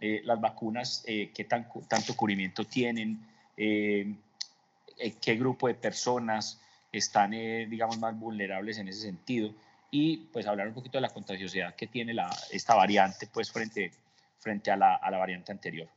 Eh, 0.00 0.20
las 0.24 0.40
vacunas, 0.40 1.02
qué 1.04 1.46
tan, 1.48 1.66
tanto 1.88 2.14
cubrimiento 2.14 2.64
tienen, 2.64 3.18
qué 3.56 5.36
grupo 5.36 5.66
de 5.66 5.74
personas 5.74 6.60
están, 6.92 7.32
digamos, 7.32 7.98
más 7.98 8.16
vulnerables 8.16 8.78
en 8.78 8.88
ese 8.88 9.00
sentido 9.00 9.52
y 9.90 10.18
pues 10.32 10.46
hablar 10.46 10.68
un 10.68 10.74
poquito 10.74 10.98
de 10.98 11.02
la 11.02 11.08
contagiosidad 11.08 11.74
que 11.74 11.88
tiene 11.88 12.14
esta 12.52 12.74
variante 12.74 13.26
pues 13.26 13.50
frente, 13.50 13.90
frente 14.38 14.70
a, 14.70 14.76
la, 14.76 14.94
a 14.94 15.10
la 15.10 15.18
variante 15.18 15.50
anterior. 15.50 15.88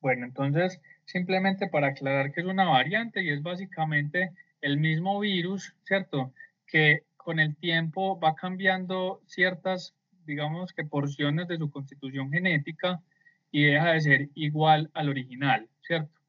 Bueno, 0.00 0.26
entonces 0.26 0.80
simplemente 1.04 1.68
para 1.68 1.88
aclarar 1.88 2.32
que 2.32 2.40
es 2.40 2.46
una 2.46 2.64
variante 2.64 3.22
y 3.22 3.30
es 3.30 3.42
básicamente 3.42 4.32
el 4.60 4.78
mismo 4.78 5.20
virus, 5.20 5.74
¿cierto? 5.84 6.32
Que 6.66 7.02
con 7.16 7.38
el 7.40 7.56
tiempo 7.56 8.18
va 8.20 8.34
cambiando 8.34 9.20
ciertas, 9.26 9.94
digamos 10.26 10.72
que 10.72 10.84
porciones 10.84 11.48
de 11.48 11.58
su 11.58 11.70
constitución 11.70 12.30
genética 12.30 13.02
y 13.50 13.64
deja 13.64 13.92
de 13.92 14.00
ser 14.00 14.28
igual 14.34 14.90
al 14.94 15.08
original, 15.08 15.68
¿cierto? 15.82 16.20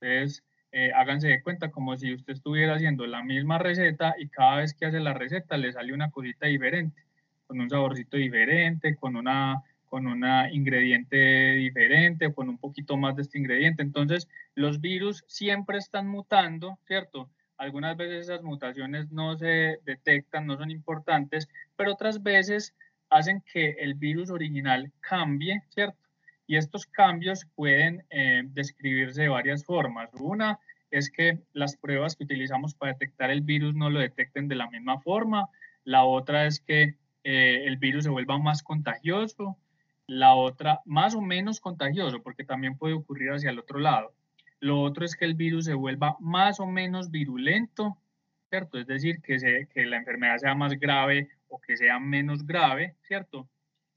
Entonces, 0.00 0.44
eh, 0.72 0.90
háganse 0.94 1.28
de 1.28 1.42
cuenta 1.42 1.70
como 1.70 1.96
si 1.96 2.14
usted 2.14 2.32
estuviera 2.32 2.74
haciendo 2.74 3.06
la 3.06 3.22
misma 3.22 3.58
receta 3.58 4.14
y 4.18 4.28
cada 4.28 4.56
vez 4.56 4.74
que 4.74 4.86
hace 4.86 5.00
la 5.00 5.14
receta 5.14 5.56
le 5.56 5.72
sale 5.72 5.92
una 5.92 6.10
cosita 6.10 6.46
diferente, 6.46 7.02
con 7.46 7.60
un 7.60 7.68
saborcito 7.70 8.16
diferente, 8.16 8.96
con 8.96 9.16
una 9.16 9.62
con 9.92 10.06
un 10.06 10.24
ingrediente 10.52 11.52
diferente, 11.52 12.32
con 12.32 12.48
un 12.48 12.56
poquito 12.56 12.96
más 12.96 13.14
de 13.14 13.20
este 13.20 13.38
ingrediente. 13.38 13.82
Entonces, 13.82 14.26
los 14.54 14.80
virus 14.80 15.22
siempre 15.26 15.76
están 15.76 16.08
mutando, 16.08 16.78
¿cierto? 16.86 17.28
Algunas 17.58 17.94
veces 17.98 18.24
esas 18.24 18.42
mutaciones 18.42 19.12
no 19.12 19.36
se 19.36 19.80
detectan, 19.84 20.46
no 20.46 20.56
son 20.56 20.70
importantes, 20.70 21.46
pero 21.76 21.92
otras 21.92 22.22
veces 22.22 22.74
hacen 23.10 23.42
que 23.52 23.72
el 23.80 23.92
virus 23.92 24.30
original 24.30 24.90
cambie, 25.00 25.62
¿cierto? 25.68 25.98
Y 26.46 26.56
estos 26.56 26.86
cambios 26.86 27.44
pueden 27.54 28.02
eh, 28.08 28.44
describirse 28.46 29.20
de 29.20 29.28
varias 29.28 29.62
formas. 29.62 30.08
Una 30.14 30.58
es 30.90 31.10
que 31.10 31.38
las 31.52 31.76
pruebas 31.76 32.16
que 32.16 32.24
utilizamos 32.24 32.72
para 32.72 32.94
detectar 32.94 33.30
el 33.30 33.42
virus 33.42 33.74
no 33.74 33.90
lo 33.90 34.00
detecten 34.00 34.48
de 34.48 34.54
la 34.54 34.70
misma 34.70 34.98
forma. 35.00 35.50
La 35.84 36.04
otra 36.04 36.46
es 36.46 36.60
que 36.60 36.94
eh, 37.24 37.64
el 37.66 37.76
virus 37.76 38.04
se 38.04 38.10
vuelva 38.10 38.38
más 38.38 38.62
contagioso. 38.62 39.58
La 40.06 40.34
otra, 40.34 40.80
más 40.84 41.14
o 41.14 41.20
menos 41.20 41.60
contagioso, 41.60 42.22
porque 42.22 42.44
también 42.44 42.76
puede 42.76 42.94
ocurrir 42.94 43.30
hacia 43.30 43.50
el 43.50 43.58
otro 43.58 43.78
lado. 43.78 44.12
Lo 44.60 44.80
otro 44.80 45.04
es 45.04 45.16
que 45.16 45.24
el 45.24 45.34
virus 45.34 45.64
se 45.64 45.74
vuelva 45.74 46.16
más 46.20 46.60
o 46.60 46.66
menos 46.66 47.10
virulento, 47.10 47.98
¿cierto? 48.48 48.78
Es 48.78 48.86
decir, 48.86 49.20
que, 49.20 49.38
se, 49.38 49.68
que 49.72 49.86
la 49.86 49.96
enfermedad 49.96 50.38
sea 50.38 50.54
más 50.54 50.78
grave 50.78 51.28
o 51.48 51.60
que 51.60 51.76
sea 51.76 51.98
menos 51.98 52.46
grave, 52.46 52.94
¿cierto? 53.02 53.48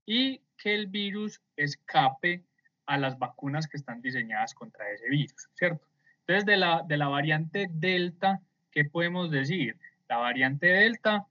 Y 0.05 0.41
que 0.57 0.73
el 0.73 0.87
virus 0.87 1.41
escape 1.55 2.43
a 2.85 2.97
las 2.97 3.17
vacunas 3.17 3.67
que 3.67 3.77
están 3.77 4.01
diseñadas 4.01 4.53
contra 4.53 4.89
ese 4.91 5.09
virus, 5.09 5.49
¿cierto? 5.53 5.85
Entonces, 6.21 6.45
de 6.45 6.57
la, 6.57 6.83
de 6.87 6.97
la 6.97 7.07
variante 7.07 7.67
Delta, 7.69 8.41
¿qué 8.71 8.85
podemos 8.85 9.29
decir? 9.29 9.77
La 10.09 10.17
variante 10.17 10.67
Delta 10.67 11.27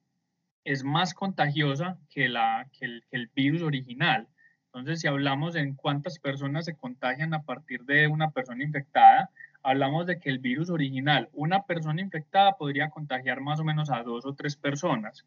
es 0.65 0.85
más 0.85 1.15
contagiosa 1.15 1.99
que, 2.11 2.29
la, 2.29 2.69
que 2.73 2.87
el, 2.87 3.05
que 3.11 3.17
el 3.17 3.29
virus 3.35 3.63
original. 3.63 4.29
Entonces, 4.75 5.03
si 5.03 5.07
hablamos 5.07 5.55
en 5.55 5.75
cuántas 5.75 6.19
personas 6.19 6.65
se 6.65 6.75
contagian 6.75 7.33
a 7.33 7.43
partir 7.43 7.85
de 7.85 8.09
una 8.09 8.33
persona 8.33 8.65
infectada, 8.65 9.31
hablamos 9.63 10.05
de 10.05 10.19
que 10.19 10.31
el 10.31 10.41
virus 10.41 10.69
original, 10.69 11.29
una 11.33 11.63
persona 11.63 12.01
infectada 12.01 12.57
podría 12.57 12.91
contagiar 12.91 13.41
más 13.41 13.61
o 13.61 13.65
menos 13.65 13.89
a 13.89 14.03
dos 14.03 14.27
o 14.27 14.35
tres 14.35 14.57
personas. 14.57 15.25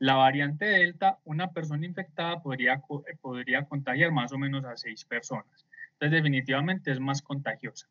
La 0.00 0.14
variante 0.14 0.64
Delta, 0.64 1.18
una 1.24 1.52
persona 1.52 1.86
infectada 1.86 2.42
podría, 2.42 2.82
eh, 3.06 3.16
podría 3.20 3.64
contagiar 3.64 4.10
más 4.10 4.32
o 4.32 4.38
menos 4.38 4.64
a 4.64 4.76
seis 4.76 5.04
personas. 5.04 5.66
Entonces, 5.92 6.10
definitivamente 6.10 6.90
es 6.90 6.98
más 6.98 7.22
contagiosa. 7.22 7.86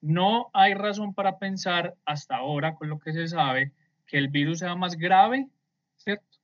No 0.00 0.48
hay 0.54 0.72
razón 0.72 1.12
para 1.12 1.38
pensar 1.38 1.94
hasta 2.06 2.36
ahora, 2.36 2.74
con 2.74 2.88
lo 2.88 2.98
que 2.98 3.12
se 3.12 3.28
sabe, 3.28 3.72
que 4.06 4.16
el 4.16 4.28
virus 4.28 4.60
sea 4.60 4.76
más 4.76 4.96
grave, 4.96 5.46
¿cierto? 5.96 6.38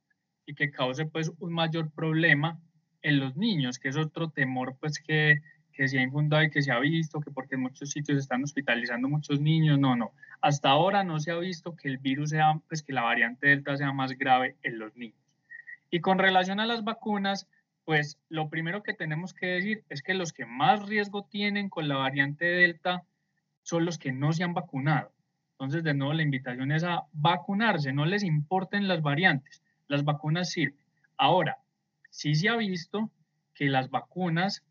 Y 0.45 0.55
que 0.55 0.71
cause 0.71 1.07
pues 1.07 1.33
un 1.39 1.55
mayor 1.55 1.91
problema 1.91 2.61
en 3.05 3.21
los 3.21 3.37
niños, 3.37 3.79
que 3.79 3.91
es 3.91 3.97
otro 3.97 4.31
temor 4.31 4.77
pues 4.81 4.99
que, 4.99 5.43
que 5.75 5.89
se 5.89 5.99
ha 5.99 6.03
infundado 6.03 6.43
y 6.43 6.51
que 6.51 6.63
se 6.63 6.73
ha 6.73 6.79
visto, 6.81 7.21
que 7.21 7.31
porque 7.31 7.55
en 7.55 7.61
muchos 7.61 7.91
sitios 7.91 8.19
están 8.19 8.43
hospitalizando 8.43 9.09
muchos 9.09 9.41
niños, 9.41 9.79
no, 9.79 9.95
no. 9.95 10.13
Hasta 10.41 10.71
ahora 10.71 11.05
no 11.05 11.21
se 11.21 11.31
ha 11.31 11.39
visto 11.39 11.77
que 11.77 11.89
el 11.89 11.99
virus 11.99 12.31
sea, 12.31 12.59
pues 12.67 12.83
que 12.83 12.95
la 12.95 13.03
variante 13.03 13.49
Delta 13.49 13.77
sea 13.77 13.93
más 13.93 14.13
grave 14.13 14.57
en 14.63 14.79
los 14.79 14.97
niños. 14.97 15.19
Y 15.91 16.01
con 16.01 16.19
relación 16.19 16.61
a 16.61 16.67
las 16.67 16.83
vacunas, 16.83 17.47
pues 17.85 18.19
lo 18.31 18.49
primero 18.49 18.83
que 18.83 18.95
tenemos 18.95 19.35
que 19.35 19.47
decir 19.47 19.85
es 19.91 20.03
que 20.03 20.15
los 20.15 20.33
que 20.33 20.47
más 20.47 20.89
riesgo 20.89 21.25
tienen 21.25 21.69
con 21.69 21.89
la 21.89 21.97
variante 21.97 22.47
Delta 22.47 23.05
son 23.63 23.85
los 23.85 23.99
que 23.99 24.13
no 24.13 24.33
se 24.33 24.45
han 24.45 24.55
vacunado. 24.55 25.13
Entonces, 25.53 25.85
de 25.85 25.93
nuevo, 25.93 26.15
la 26.15 26.23
invitación 26.23 26.73
es 26.73 26.85
a 26.85 27.03
vacunarse, 27.13 27.93
no 27.93 28.07
les 28.07 28.23
importen 28.23 28.89
las 28.89 29.03
variantes, 29.03 29.63
las 29.89 30.05
vacunas 30.05 30.51
sirven. 30.51 30.81
Ahora, 31.19 31.59
sí 32.15 32.37
se 32.37 32.49
ha 32.49 32.57
visto 32.57 33.11
que 33.55 33.67
las 33.67 33.91
vacunas 33.91 34.63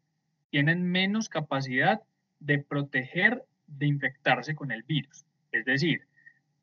tienen 0.49 0.89
menos 0.89 1.27
capacidad 1.27 2.01
de 2.39 2.59
proteger 2.59 3.43
de 3.67 3.87
infectarse 3.87 4.55
con 4.55 4.71
el 4.71 4.83
virus. 4.83 5.25
Es 5.51 5.65
decir, 5.65 6.07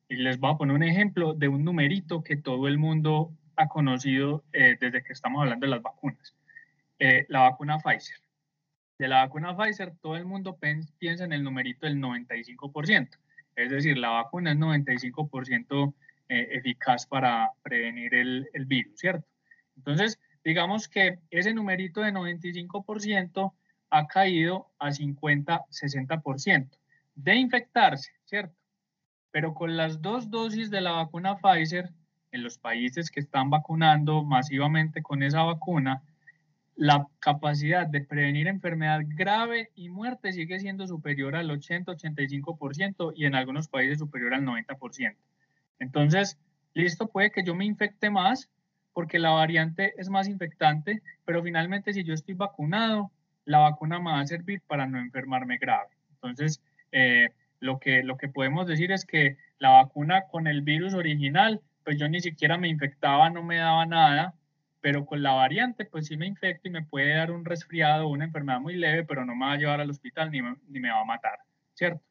les 0.09 0.39
voy 0.39 0.55
a 0.55 0.57
poner 0.57 0.75
un 0.75 0.83
ejemplo 0.83 1.35
de 1.35 1.49
un 1.49 1.65
numerito 1.65 2.25
que 2.25 2.37
todo 2.37 2.67
el 2.67 2.79
mundo 2.79 3.31
ha 3.57 3.69
conocido 3.69 4.43
eh, 4.55 4.79
desde 4.81 5.03
que 5.03 5.13
estamos 5.13 5.43
hablando 5.43 5.67
de 5.67 5.71
las 5.71 5.83
vacunas. 5.83 6.35
Eh, 6.99 7.27
la 7.29 7.41
vacuna 7.41 7.79
Pfizer. 7.79 8.17
De 8.99 9.07
la 9.07 9.25
vacuna 9.25 9.55
Pfizer, 9.55 9.93
todo 10.01 10.17
el 10.17 10.25
mundo 10.25 10.59
piensa 10.99 11.25
en 11.25 11.35
el 11.35 11.45
numerito 11.45 11.87
del 11.87 11.99
95%. 11.99 13.19
Es 13.55 13.71
decir, 13.71 13.99
la 13.99 14.09
vacuna 14.11 14.53
es 14.53 14.59
95% 14.59 15.95
eh, 16.31 16.49
eficaz 16.53 17.07
para 17.07 17.51
prevenir 17.63 18.15
el, 18.15 18.49
el 18.55 18.65
virus, 18.65 18.99
¿cierto? 18.99 19.27
Entonces, 19.77 20.19
digamos 20.45 20.89
que 20.89 21.19
ese 21.31 21.53
numerito 21.53 22.01
de 22.01 22.13
95% 22.13 23.53
ha 23.91 24.07
caído 24.07 24.71
a 24.79 24.93
50, 24.93 25.67
60% 25.71 26.69
de 27.15 27.35
infectarse, 27.35 28.13
¿cierto? 28.25 28.55
Pero 29.31 29.55
con 29.55 29.77
las 29.77 30.01
dos 30.01 30.31
dosis 30.31 30.71
de 30.71 30.81
la 30.81 30.93
vacuna 30.93 31.39
Pfizer, 31.39 31.91
en 32.33 32.43
los 32.43 32.59
países 32.59 33.11
que 33.11 33.21
están 33.21 33.51
vacunando 33.51 34.23
masivamente 34.23 35.03
con 35.03 35.23
esa 35.23 35.43
vacuna, 35.43 36.03
la 36.77 37.07
capacidad 37.19 37.87
de 37.87 38.01
prevenir 38.01 38.47
enfermedad 38.47 39.01
grave 39.05 39.71
y 39.75 39.91
muerte 39.91 40.33
sigue 40.33 40.59
siendo 40.61 40.87
superior 40.87 41.37
al 41.37 41.51
80-85% 41.51 43.13
y 43.15 43.27
en 43.27 43.35
algunos 43.35 43.69
países 43.69 43.99
superior 43.99 44.33
al 44.33 44.45
90%. 44.45 45.15
Entonces, 45.79 46.39
listo, 46.73 47.09
puede 47.09 47.33
que 47.33 47.43
yo 47.43 47.55
me 47.55 47.67
infecte 47.67 48.09
más 48.11 48.49
porque 49.01 49.19
la 49.19 49.31
variante 49.31 49.95
es 49.97 50.11
más 50.11 50.29
infectante, 50.29 51.03
pero 51.25 51.43
finalmente 51.43 51.95
si 51.95 52.05
yo 52.05 52.13
estoy 52.13 52.35
vacunado, 52.35 53.11
la 53.47 53.61
vacuna 53.61 53.99
me 53.99 54.11
va 54.11 54.21
a 54.21 54.27
servir 54.27 54.61
para 54.67 54.87
no 54.87 54.99
enfermarme 54.99 55.57
grave. 55.57 55.89
Entonces, 56.11 56.61
eh, 56.93 57.31
lo, 57.61 57.79
que, 57.81 58.03
lo 58.03 58.19
que 58.19 58.29
podemos 58.29 58.67
decir 58.67 58.93
es 58.93 59.07
que 59.07 59.39
la 59.59 59.71
vacuna 59.71 60.27
con 60.31 60.47
el 60.47 60.61
virus 60.61 60.93
original, 60.93 61.63
pues 61.83 61.97
yo 61.97 62.11
ni 62.11 62.21
siquiera 62.21 62.59
me 62.59 62.69
infectaba, 62.69 63.31
no 63.31 63.43
me 63.43 63.57
daba 63.57 63.87
nada, 63.87 64.35
pero 64.83 65.07
con 65.07 65.23
la 65.23 65.33
variante, 65.33 65.87
pues 65.87 66.09
sí 66.09 66.19
me 66.19 66.27
infecto 66.27 66.69
y 66.69 66.71
me 66.71 66.83
puede 66.85 67.15
dar 67.15 67.31
un 67.31 67.47
resfriado 67.47 68.07
o 68.07 68.11
una 68.11 68.27
enfermedad 68.27 68.61
muy 68.61 68.77
leve, 68.77 69.05
pero 69.05 69.25
no 69.25 69.35
me 69.35 69.47
va 69.47 69.53
a 69.53 69.57
llevar 69.57 69.81
al 69.81 69.89
hospital 69.89 70.31
ni 70.31 70.43
ni 70.69 70.79
me 70.79 70.91
va 70.91 71.01
a 71.01 71.07
matar, 71.07 71.39
¿cierto? 71.73 72.03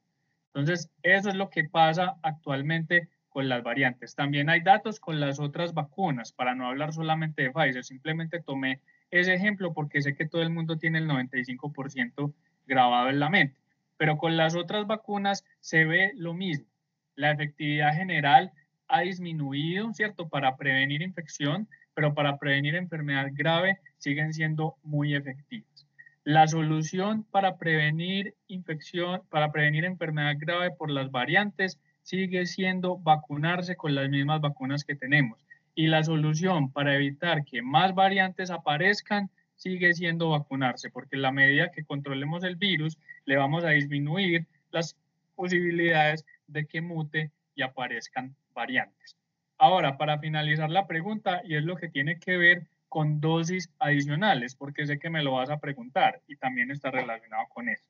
Entonces, 0.55 0.89
eso 1.03 1.29
es 1.29 1.35
lo 1.35 1.51
que 1.51 1.65
pasa 1.65 2.15
actualmente 2.23 3.09
con 3.29 3.47
las 3.47 3.63
variantes. 3.63 4.15
También 4.15 4.49
hay 4.49 4.61
datos 4.61 4.99
con 4.99 5.19
las 5.19 5.39
otras 5.39 5.73
vacunas, 5.73 6.31
para 6.33 6.55
no 6.55 6.67
hablar 6.67 6.93
solamente 6.93 7.43
de 7.43 7.51
Pfizer, 7.51 7.83
simplemente 7.83 8.41
tomé 8.41 8.81
ese 9.11 9.33
ejemplo 9.33 9.73
porque 9.73 10.01
sé 10.01 10.15
que 10.15 10.27
todo 10.27 10.41
el 10.41 10.49
mundo 10.49 10.77
tiene 10.77 10.99
el 10.99 11.07
95% 11.07 12.33
grabado 12.67 13.09
en 13.09 13.19
la 13.19 13.29
mente, 13.29 13.59
pero 13.97 14.17
con 14.17 14.37
las 14.37 14.55
otras 14.55 14.85
vacunas 14.87 15.45
se 15.59 15.85
ve 15.85 16.11
lo 16.15 16.33
mismo. 16.33 16.67
La 17.15 17.31
efectividad 17.31 17.93
general 17.93 18.51
ha 18.87 19.01
disminuido, 19.01 19.93
¿cierto? 19.93 20.29
Para 20.29 20.57
prevenir 20.57 21.01
infección, 21.01 21.67
pero 21.93 22.13
para 22.13 22.37
prevenir 22.37 22.75
enfermedad 22.75 23.27
grave 23.31 23.79
siguen 23.97 24.33
siendo 24.33 24.75
muy 24.83 25.15
efectivas. 25.15 25.87
La 26.23 26.47
solución 26.47 27.23
para 27.23 27.57
prevenir 27.57 28.35
infección, 28.47 29.21
para 29.29 29.51
prevenir 29.51 29.85
enfermedad 29.85 30.35
grave 30.37 30.71
por 30.71 30.91
las 30.91 31.11
variantes 31.11 31.79
sigue 32.03 32.45
siendo 32.45 32.97
vacunarse 32.97 33.75
con 33.75 33.95
las 33.95 34.09
mismas 34.09 34.41
vacunas 34.41 34.83
que 34.83 34.95
tenemos. 34.95 35.39
Y 35.75 35.87
la 35.87 36.03
solución 36.03 36.71
para 36.71 36.95
evitar 36.95 37.45
que 37.45 37.61
más 37.61 37.95
variantes 37.95 38.49
aparezcan 38.51 39.29
sigue 39.55 39.93
siendo 39.93 40.29
vacunarse, 40.29 40.89
porque 40.89 41.15
en 41.15 41.21
la 41.21 41.31
medida 41.31 41.71
que 41.71 41.83
controlemos 41.83 42.43
el 42.43 42.55
virus, 42.55 42.97
le 43.25 43.35
vamos 43.35 43.63
a 43.63 43.69
disminuir 43.69 44.47
las 44.71 44.95
posibilidades 45.35 46.25
de 46.47 46.65
que 46.65 46.81
mute 46.81 47.31
y 47.55 47.61
aparezcan 47.61 48.35
variantes. 48.53 49.17
Ahora, 49.57 49.97
para 49.97 50.17
finalizar 50.19 50.69
la 50.69 50.87
pregunta, 50.87 51.41
y 51.43 51.55
es 51.55 51.63
lo 51.63 51.75
que 51.75 51.89
tiene 51.89 52.19
que 52.19 52.37
ver 52.37 52.67
con 52.87 53.19
dosis 53.21 53.69
adicionales, 53.79 54.55
porque 54.55 54.87
sé 54.87 54.97
que 54.97 55.09
me 55.09 55.21
lo 55.21 55.33
vas 55.33 55.49
a 55.49 55.59
preguntar 55.59 56.21
y 56.27 56.37
también 56.37 56.71
está 56.71 56.89
relacionado 56.89 57.47
con 57.49 57.69
eso. 57.69 57.83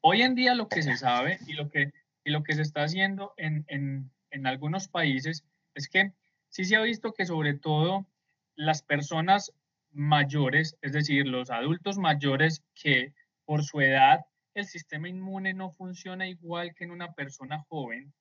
Hoy 0.00 0.22
en 0.22 0.34
día 0.34 0.54
lo 0.54 0.68
que 0.68 0.82
se 0.82 0.96
sabe 0.96 1.38
y 1.46 1.52
lo 1.52 1.70
que 1.70 1.92
y 2.24 2.30
lo 2.30 2.42
que 2.42 2.54
se 2.54 2.62
está 2.62 2.84
haciendo 2.84 3.34
en, 3.36 3.64
en, 3.68 4.10
en 4.30 4.46
algunos 4.46 4.88
países 4.88 5.44
es 5.74 5.88
que 5.88 6.12
sí 6.48 6.64
se 6.64 6.76
ha 6.76 6.82
visto 6.82 7.12
que 7.12 7.26
sobre 7.26 7.54
todo 7.54 8.06
las 8.54 8.82
personas 8.82 9.52
mayores, 9.92 10.76
es 10.82 10.92
decir, 10.92 11.26
los 11.26 11.50
adultos 11.50 11.98
mayores 11.98 12.62
que 12.74 13.12
por 13.44 13.62
su 13.64 13.80
edad 13.80 14.20
el 14.54 14.66
sistema 14.66 15.08
inmune 15.08 15.54
no 15.54 15.70
funciona 15.70 16.28
igual 16.28 16.74
que 16.74 16.84
en 16.84 16.90
una 16.90 17.12
persona 17.12 17.64
joven, 17.68 18.12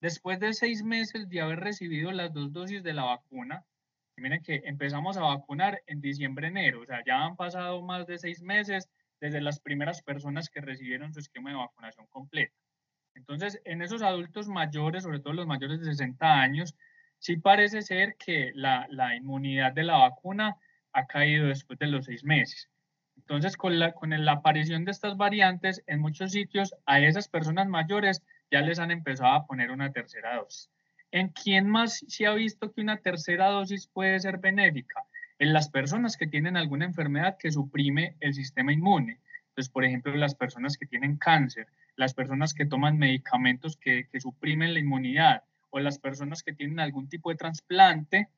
después 0.00 0.38
de 0.38 0.52
seis 0.52 0.82
meses 0.82 1.28
de 1.28 1.40
haber 1.40 1.60
recibido 1.60 2.12
las 2.12 2.32
dos 2.32 2.52
dosis 2.52 2.82
de 2.82 2.92
la 2.92 3.04
vacuna, 3.04 3.64
miren 4.16 4.42
que 4.42 4.62
empezamos 4.64 5.16
a 5.16 5.22
vacunar 5.22 5.82
en 5.86 6.00
diciembre, 6.00 6.48
enero, 6.48 6.82
o 6.82 6.86
sea, 6.86 7.02
ya 7.06 7.24
han 7.24 7.36
pasado 7.36 7.82
más 7.82 8.06
de 8.06 8.18
seis 8.18 8.42
meses 8.42 8.88
desde 9.20 9.40
las 9.40 9.60
primeras 9.60 10.02
personas 10.02 10.50
que 10.50 10.60
recibieron 10.60 11.12
su 11.14 11.20
esquema 11.20 11.50
de 11.50 11.56
vacunación 11.56 12.06
completa. 12.08 12.54
Entonces, 13.26 13.58
en 13.64 13.80
esos 13.80 14.02
adultos 14.02 14.48
mayores, 14.48 15.04
sobre 15.04 15.18
todo 15.18 15.32
los 15.32 15.46
mayores 15.46 15.80
de 15.80 15.86
60 15.86 16.42
años, 16.42 16.76
sí 17.18 17.38
parece 17.38 17.80
ser 17.80 18.16
que 18.18 18.52
la, 18.54 18.86
inmunidad 19.16 19.72
de 19.72 19.82
la 19.82 19.96
vacuna 19.96 20.56
ha 20.92 21.06
caído 21.06 21.46
después 21.46 21.78
de 21.78 21.86
los 21.86 22.04
seis 22.04 22.22
meses. 22.22 22.68
Entonces, 23.16 23.56
con 23.56 23.78
la, 23.78 23.92
con 23.92 24.10
la 24.10 24.32
aparición 24.32 24.84
de 24.84 24.90
estas 24.90 25.16
variantes, 25.16 25.82
en 25.86 26.00
muchos 26.00 26.32
sitios 26.32 26.74
a 26.84 27.00
esas 27.00 27.28
personas 27.28 27.66
mayores 27.66 28.22
ya 28.50 28.60
les 28.60 28.78
han 28.78 28.90
empezado 28.90 29.32
a 29.32 29.46
poner 29.46 29.70
una 29.70 29.90
tercera 29.90 30.36
dosis. 30.36 30.70
¿En 31.10 31.28
quién 31.28 31.66
más 31.66 32.04
se 32.06 32.26
ha 32.26 32.34
visto 32.34 32.72
que 32.72 32.82
una 32.82 32.98
tercera 32.98 33.48
dosis 33.48 33.86
puede 33.86 34.20
ser 34.20 34.36
benéfica? 34.36 35.02
En 35.38 35.54
las 35.54 35.70
personas 35.70 36.18
que 36.18 36.26
tienen 36.26 36.58
alguna 36.58 36.84
enfermedad 36.84 37.38
que 37.38 37.50
suprime 37.50 38.16
el 38.20 38.34
sistema 38.34 38.70
inmune. 38.70 39.18
Entonces, 39.54 39.72
por 39.72 39.84
ejemplo, 39.84 40.12
las 40.16 40.34
personas 40.34 40.76
que 40.76 40.84
tienen 40.84 41.16
cáncer, 41.16 41.68
las 41.94 42.12
personas 42.12 42.54
que 42.54 42.66
toman 42.66 42.98
medicamentos 42.98 43.76
que, 43.76 44.08
suprimen 44.18 44.74
la 44.74 44.80
inmunidad 44.80 45.44
o 45.70 45.78
las 45.78 46.00
personas 46.00 46.42
que 46.42 46.52
tienen 46.52 46.80
algún 46.80 47.08
tipo 47.08 47.30
de 47.30 47.36
trasplante, 47.36 48.28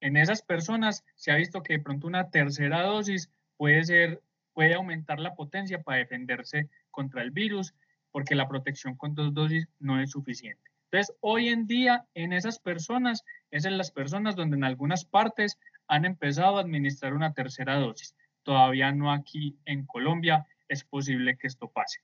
en 0.00 0.16
esas 0.16 0.42
personas 0.42 1.04
se 1.14 1.30
ha 1.30 1.36
visto 1.36 1.62
que 1.62 1.74
de 1.74 1.78
pronto 1.78 2.08
una 2.08 2.28
tercera 2.28 2.82
dosis 2.82 3.30
puede 3.56 3.84
ser 3.84 4.20
puede 4.52 4.74
aumentar 4.74 5.20
la 5.20 5.36
potencia 5.36 5.82
para 5.82 5.98
defenderse 5.98 6.70
contra 6.90 7.22
el 7.22 7.30
virus 7.30 7.72
porque 8.10 8.34
la 8.34 8.48
protección 8.48 8.96
con 8.96 9.14
dos 9.14 9.32
dosis 9.32 9.68
no 9.78 10.00
es 10.00 10.10
suficiente. 10.10 10.72
Entonces, 10.90 11.14
hoy 11.20 11.50
en 11.50 11.68
día 11.68 12.04
en 12.14 12.32
esas 12.32 12.58
personas 12.58 13.22
es 13.52 13.64
en 13.64 13.78
las 13.78 13.92
personas 13.92 14.34
donde 14.34 14.56
en 14.56 14.64
algunas 14.64 15.04
partes 15.04 15.56
han 15.86 16.04
empezado 16.04 16.56
a 16.56 16.62
administrar 16.62 17.14
una 17.14 17.32
tercera 17.32 17.76
dosis. 17.76 18.16
Todavía 18.46 18.92
no 18.92 19.12
aquí 19.12 19.58
en 19.66 19.84
Colombia 19.84 20.46
es 20.68 20.84
posible 20.84 21.36
que 21.36 21.48
esto 21.48 21.68
pase 21.68 22.00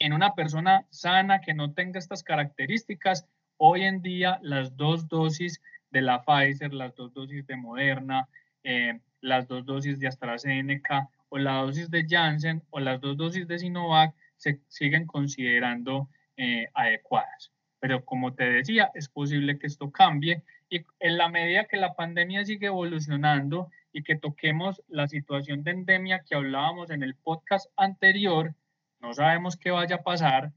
en 0.00 0.14
una 0.14 0.34
persona 0.34 0.86
sana 0.90 1.40
que 1.40 1.54
no 1.54 1.72
tenga 1.72 1.98
estas 1.98 2.24
características, 2.24 3.28
hoy 3.58 3.82
en 3.82 4.02
día 4.02 4.40
las 4.42 4.76
dos 4.76 5.06
dosis 5.08 5.62
de 5.90 6.00
la 6.00 6.24
Pfizer, 6.24 6.72
las 6.72 6.94
dos 6.96 7.12
dosis 7.12 7.46
de 7.46 7.56
Moderna, 7.56 8.26
eh, 8.64 8.98
las 9.20 9.46
dos 9.46 9.64
dosis 9.66 10.00
de 10.00 10.08
AstraZeneca 10.08 11.08
o 11.28 11.38
la 11.38 11.56
dosis 11.56 11.90
de 11.90 12.06
Janssen 12.08 12.62
o 12.70 12.80
las 12.80 13.00
dos 13.00 13.16
dosis 13.16 13.46
de 13.46 13.58
Sinovac 13.58 14.14
se 14.36 14.60
siguen 14.68 15.06
considerando 15.06 16.08
eh, 16.36 16.68
adecuadas. 16.72 17.52
Pero 17.78 18.04
como 18.04 18.32
te 18.32 18.44
decía, 18.44 18.90
es 18.94 19.08
posible 19.08 19.58
que 19.58 19.66
esto 19.66 19.90
cambie 19.90 20.42
y 20.70 20.82
en 20.98 21.18
la 21.18 21.28
medida 21.28 21.66
que 21.66 21.76
la 21.76 21.94
pandemia 21.94 22.44
sigue 22.46 22.68
evolucionando 22.68 23.70
y 23.92 24.02
que 24.02 24.16
toquemos 24.16 24.82
la 24.88 25.08
situación 25.08 25.62
de 25.64 25.72
endemia 25.72 26.22
que 26.24 26.34
hablábamos 26.34 26.90
en 26.90 27.02
el 27.02 27.14
podcast 27.16 27.70
anterior, 27.76 28.54
no 29.00 29.14
sabemos 29.14 29.56
qué 29.56 29.70
vaya 29.70 29.96
a 29.96 30.02
pasar, 30.02 30.52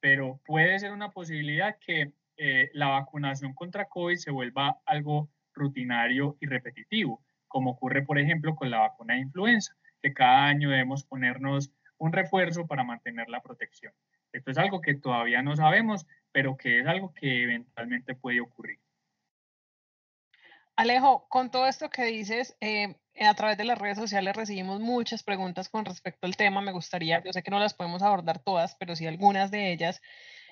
pero 0.00 0.40
puede 0.44 0.78
ser 0.78 0.92
una 0.92 1.10
posibilidad 1.10 1.78
que 1.78 2.12
eh, 2.36 2.70
la 2.72 2.88
vacunación 2.88 3.54
contra 3.54 3.88
COVID 3.88 4.16
se 4.16 4.30
vuelva 4.30 4.80
algo 4.86 5.30
rutinario 5.54 6.36
y 6.40 6.46
repetitivo, 6.46 7.22
como 7.46 7.72
ocurre, 7.72 8.02
por 8.02 8.18
ejemplo, 8.18 8.54
con 8.54 8.70
la 8.70 8.80
vacuna 8.80 9.14
de 9.14 9.20
influenza, 9.20 9.76
que 10.00 10.12
cada 10.12 10.46
año 10.46 10.70
debemos 10.70 11.04
ponernos 11.04 11.70
un 11.98 12.12
refuerzo 12.12 12.66
para 12.66 12.84
mantener 12.84 13.28
la 13.28 13.42
protección. 13.42 13.92
Esto 14.32 14.50
es 14.50 14.58
algo 14.58 14.80
que 14.80 14.94
todavía 14.94 15.42
no 15.42 15.54
sabemos, 15.54 16.06
pero 16.32 16.56
que 16.56 16.80
es 16.80 16.86
algo 16.86 17.12
que 17.12 17.42
eventualmente 17.42 18.14
puede 18.14 18.40
ocurrir. 18.40 18.78
Alejo, 20.82 21.28
con 21.28 21.52
todo 21.52 21.68
esto 21.68 21.90
que 21.90 22.02
dices, 22.06 22.56
eh, 22.60 22.96
a 23.20 23.34
través 23.34 23.56
de 23.56 23.62
las 23.62 23.78
redes 23.78 23.96
sociales 23.96 24.34
recibimos 24.34 24.80
muchas 24.80 25.22
preguntas 25.22 25.68
con 25.68 25.84
respecto 25.84 26.26
al 26.26 26.36
tema. 26.36 26.60
Me 26.60 26.72
gustaría, 26.72 27.22
yo 27.22 27.32
sé 27.32 27.44
que 27.44 27.52
no 27.52 27.60
las 27.60 27.72
podemos 27.72 28.02
abordar 28.02 28.40
todas, 28.40 28.74
pero 28.74 28.96
sí 28.96 29.06
algunas 29.06 29.52
de 29.52 29.72
ellas. 29.72 30.02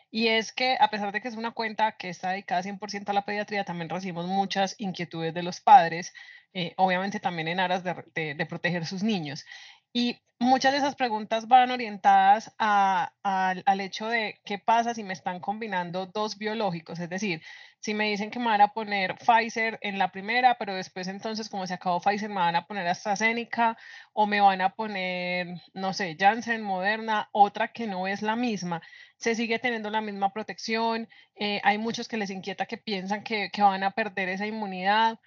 Y 0.09 0.29
es 0.29 0.53
que 0.53 0.77
a 0.79 0.88
pesar 0.88 1.11
de 1.11 1.21
que 1.21 1.27
es 1.27 1.35
una 1.35 1.51
cuenta 1.51 1.97
que 1.97 2.11
está 2.11 2.31
dedicada 2.31 2.62
100% 2.62 3.09
a 3.09 3.12
la 3.12 3.25
pediatría, 3.25 3.64
también 3.64 3.88
recibimos 3.88 4.27
muchas 4.27 4.77
inquietudes 4.79 5.35
de 5.35 5.43
los 5.43 5.61
padres, 5.61 6.12
eh, 6.53 6.75
obviamente 6.77 7.19
también 7.19 7.49
en 7.49 7.59
aras 7.59 7.83
de, 7.83 8.35
de 8.35 8.47
proteger 8.47 8.87
sus 8.87 9.03
niños. 9.03 9.45
Y 9.92 10.18
muchas 10.38 10.72
de 10.72 10.79
esas 10.79 10.94
preguntas 10.94 11.48
van 11.48 11.70
orientadas 11.70 12.55
al 12.59 13.81
hecho 13.81 14.07
de 14.09 14.40
qué 14.44 14.59
pasa 14.59 14.94
si 14.94 15.03
me 15.05 15.12
están 15.12 15.40
combinando 15.40 16.07
dos 16.07 16.38
biológicos, 16.38 16.98
es 17.00 17.11
decir, 17.11 17.42
si 17.81 17.94
me 17.94 18.09
dicen 18.11 18.31
que 18.31 18.38
me 18.38 18.46
van 18.46 18.61
a 18.61 18.72
poner 18.72 19.16
Pfizer 19.18 19.79
en 19.83 19.98
la 19.98 20.12
primera, 20.12 20.57
pero 20.59 20.74
después 20.74 21.09
entonces 21.09 21.48
como 21.50 21.66
se 21.66 21.74
acabó 21.74 22.00
Pfizer 22.00 22.29
me 22.29 22.37
van 22.37 22.57
a 22.57 22.66
poner 22.66 22.87
AstraZeneca 22.87 23.76
o 24.12 24.26
me 24.26 24.40
van 24.40 24.61
a 24.61 24.74
poner, 24.74 25.48
no 25.74 25.92
sé, 25.92 26.16
Janssen, 26.18 26.62
Moderna, 26.62 27.29
otra 27.33 27.72
que 27.72 27.87
no 27.87 28.07
es 28.07 28.22
la 28.22 28.37
misma, 28.37 28.83
se 29.16 29.35
sigue 29.35 29.59
teniendo 29.59 29.90
la 29.90 30.00
misma 30.00 30.33
protección, 30.33 31.09
eh, 31.35 31.61
hay 31.64 31.79
muchos 31.79 32.09
que 32.09 32.16
les 32.16 32.31
inquieta 32.31 32.66
que 32.66 32.79
piensan 32.79 33.24
que, 33.24 33.50
que 33.50 33.62
van 33.62 33.83
a 33.83 33.90
perder 33.92 34.29
esa 34.29 34.46
inmunidad. 34.46 35.18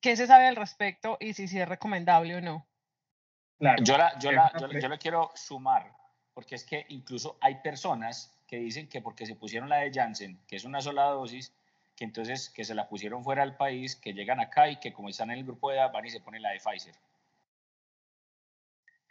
¿Qué 0.00 0.16
se 0.16 0.26
sabe 0.28 0.46
al 0.46 0.56
respecto 0.56 1.16
y 1.20 1.34
si, 1.34 1.48
si 1.48 1.60
es 1.60 1.68
recomendable 1.68 2.36
o 2.36 2.40
no? 2.40 2.67
Yo, 3.58 3.96
la, 3.98 4.18
yo, 4.18 4.32
la, 4.32 4.52
yo, 4.60 4.68
yo 4.78 4.88
le 4.88 4.98
quiero 4.98 5.30
sumar, 5.34 5.92
porque 6.32 6.54
es 6.54 6.64
que 6.64 6.86
incluso 6.88 7.36
hay 7.40 7.56
personas 7.56 8.32
que 8.46 8.58
dicen 8.58 8.88
que 8.88 9.02
porque 9.02 9.26
se 9.26 9.34
pusieron 9.34 9.68
la 9.68 9.78
de 9.78 9.92
Janssen, 9.92 10.38
que 10.46 10.56
es 10.56 10.64
una 10.64 10.80
sola 10.80 11.04
dosis, 11.04 11.52
que 11.96 12.04
entonces 12.04 12.48
que 12.50 12.64
se 12.64 12.74
la 12.74 12.88
pusieron 12.88 13.24
fuera 13.24 13.42
del 13.42 13.56
país, 13.56 13.96
que 13.96 14.14
llegan 14.14 14.38
acá 14.38 14.70
y 14.70 14.76
que 14.76 14.92
como 14.92 15.08
están 15.08 15.30
en 15.30 15.38
el 15.38 15.44
grupo 15.44 15.70
de 15.70 15.76
edad 15.76 15.92
van 15.92 16.06
y 16.06 16.10
se 16.10 16.20
ponen 16.20 16.42
la 16.42 16.50
de 16.50 16.60
Pfizer. 16.60 16.94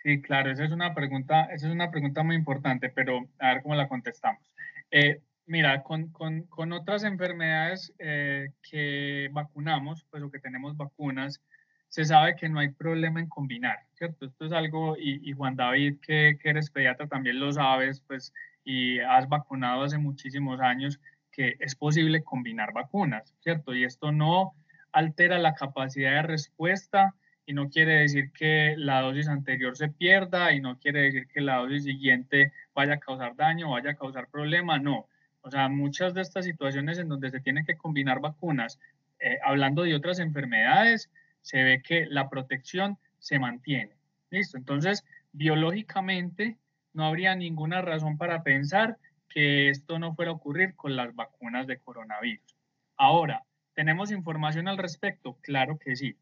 Sí, 0.03 0.21
claro, 0.21 0.51
esa 0.51 0.63
es 0.63 0.71
una 0.71 0.93
pregunta, 0.93 1.45
esa 1.51 1.67
es 1.67 1.73
una 1.73 1.91
pregunta 1.91 2.23
muy 2.23 2.35
importante, 2.35 2.89
pero 2.89 3.27
a 3.39 3.53
ver 3.53 3.61
cómo 3.61 3.75
la 3.75 3.89
contestamos. 3.89 4.41
Eh, 4.89 5.21
mira, 5.45 5.83
con, 5.83 6.11
con, 6.11 6.43
con, 6.43 6.71
otras 6.71 7.03
enfermedades 7.03 7.93
eh, 7.99 8.51
que 8.61 9.27
vacunamos, 9.33 10.05
pues 10.09 10.23
o 10.23 10.31
que 10.31 10.39
tenemos 10.39 10.77
vacunas, 10.77 11.41
se 11.89 12.05
sabe 12.05 12.35
que 12.35 12.49
no 12.49 12.59
hay 12.59 12.69
problema 12.69 13.19
en 13.19 13.27
combinar, 13.27 13.79
¿cierto? 13.93 14.25
Esto 14.25 14.45
es 14.45 14.51
algo, 14.51 14.95
y, 14.97 15.31
Juan 15.33 15.55
David, 15.55 15.97
que, 16.01 16.37
que, 16.41 16.49
eres 16.49 16.69
pediatra, 16.69 17.07
también 17.07 17.39
lo 17.39 17.51
sabes, 17.51 18.01
pues, 18.01 18.33
y 18.63 18.99
has 18.99 19.27
vacunado 19.29 19.83
hace 19.83 19.97
muchísimos 19.97 20.59
años, 20.59 20.99
que 21.31 21.55
es 21.59 21.75
posible 21.75 22.23
combinar 22.23 22.73
vacunas, 22.73 23.33
¿cierto? 23.41 23.73
Y 23.73 23.83
esto 23.83 24.11
no 24.11 24.53
altera 24.91 25.37
la 25.37 25.53
capacidad 25.53 26.11
de 26.11 26.21
respuesta 26.23 27.13
y 27.45 27.53
no 27.53 27.69
quiere 27.69 27.99
decir 27.99 28.31
que 28.31 28.75
la 28.77 29.01
dosis 29.01 29.29
anterior 29.29 29.77
se 29.77 29.87
pierda 29.89 30.51
y 30.51 30.59
no 30.59 30.77
quiere 30.79 31.01
decir 31.03 31.27
que 31.27 31.39
la 31.39 31.57
dosis 31.57 31.85
siguiente 31.85 32.51
vaya 32.75 32.95
a 32.95 32.99
causar 32.99 33.35
daño 33.35 33.69
o 33.69 33.73
vaya 33.73 33.91
a 33.91 33.95
causar 33.95 34.27
problema, 34.27 34.79
no. 34.79 35.07
O 35.41 35.49
sea, 35.49 35.69
muchas 35.69 36.13
de 36.13 36.21
estas 36.21 36.43
situaciones 36.43 36.99
en 36.99 37.07
donde 37.07 37.29
se 37.29 37.39
tienen 37.39 37.65
que 37.65 37.77
combinar 37.77 38.19
vacunas, 38.19 38.79
eh, 39.19 39.37
hablando 39.45 39.83
de 39.83 39.95
otras 39.95 40.19
enfermedades, 40.19 41.09
se 41.47 41.63
ve 41.63 41.81
que 41.81 42.05
la 42.07 42.29
protección 42.29 42.97
se 43.19 43.39
mantiene. 43.39 43.95
Listo, 44.31 44.57
entonces, 44.57 45.05
biológicamente 45.31 46.57
no 46.91 47.05
habría 47.05 47.35
ninguna 47.35 47.81
razón 47.81 48.17
para 48.17 48.43
pensar 48.43 48.97
que 49.29 49.69
esto 49.69 49.97
no 49.97 50.13
fuera 50.13 50.31
a 50.31 50.33
ocurrir 50.33 50.75
con 50.75 50.97
las 50.97 51.15
vacunas 51.15 51.65
de 51.65 51.77
coronavirus. 51.77 52.53
Ahora, 52.97 53.43
¿tenemos 53.75 54.11
información 54.11 54.67
al 54.67 54.77
respecto? 54.77 55.37
Claro 55.41 55.79
que 55.79 55.95
sí. 55.95 56.17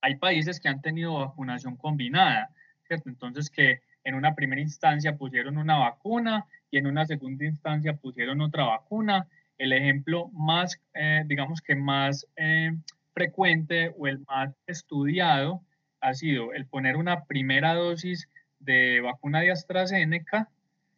Hay 0.00 0.16
países 0.16 0.58
que 0.58 0.68
han 0.68 0.82
tenido 0.82 1.20
vacunación 1.20 1.76
combinada, 1.76 2.50
¿cierto? 2.88 3.10
Entonces, 3.10 3.48
que 3.48 3.82
en 4.02 4.16
una 4.16 4.34
primera 4.34 4.60
instancia 4.60 5.16
pusieron 5.16 5.56
una 5.56 5.78
vacuna 5.78 6.46
y 6.68 6.78
en 6.78 6.88
una 6.88 7.06
segunda 7.06 7.44
instancia 7.44 7.94
pusieron 7.94 8.40
otra 8.40 8.64
vacuna. 8.64 9.28
El 9.56 9.72
ejemplo 9.72 10.30
más, 10.32 10.80
eh, 10.94 11.22
digamos 11.26 11.60
que 11.60 11.76
más 11.76 12.26
eh, 12.34 12.72
frecuente 13.14 13.92
o 13.96 14.06
el 14.06 14.20
más 14.20 14.54
estudiado 14.66 15.62
ha 16.00 16.14
sido 16.14 16.52
el 16.52 16.66
poner 16.66 16.96
una 16.96 17.24
primera 17.24 17.74
dosis 17.74 18.28
de 18.58 19.00
vacuna 19.00 19.40
de 19.40 19.50
AstraZeneca 19.50 20.48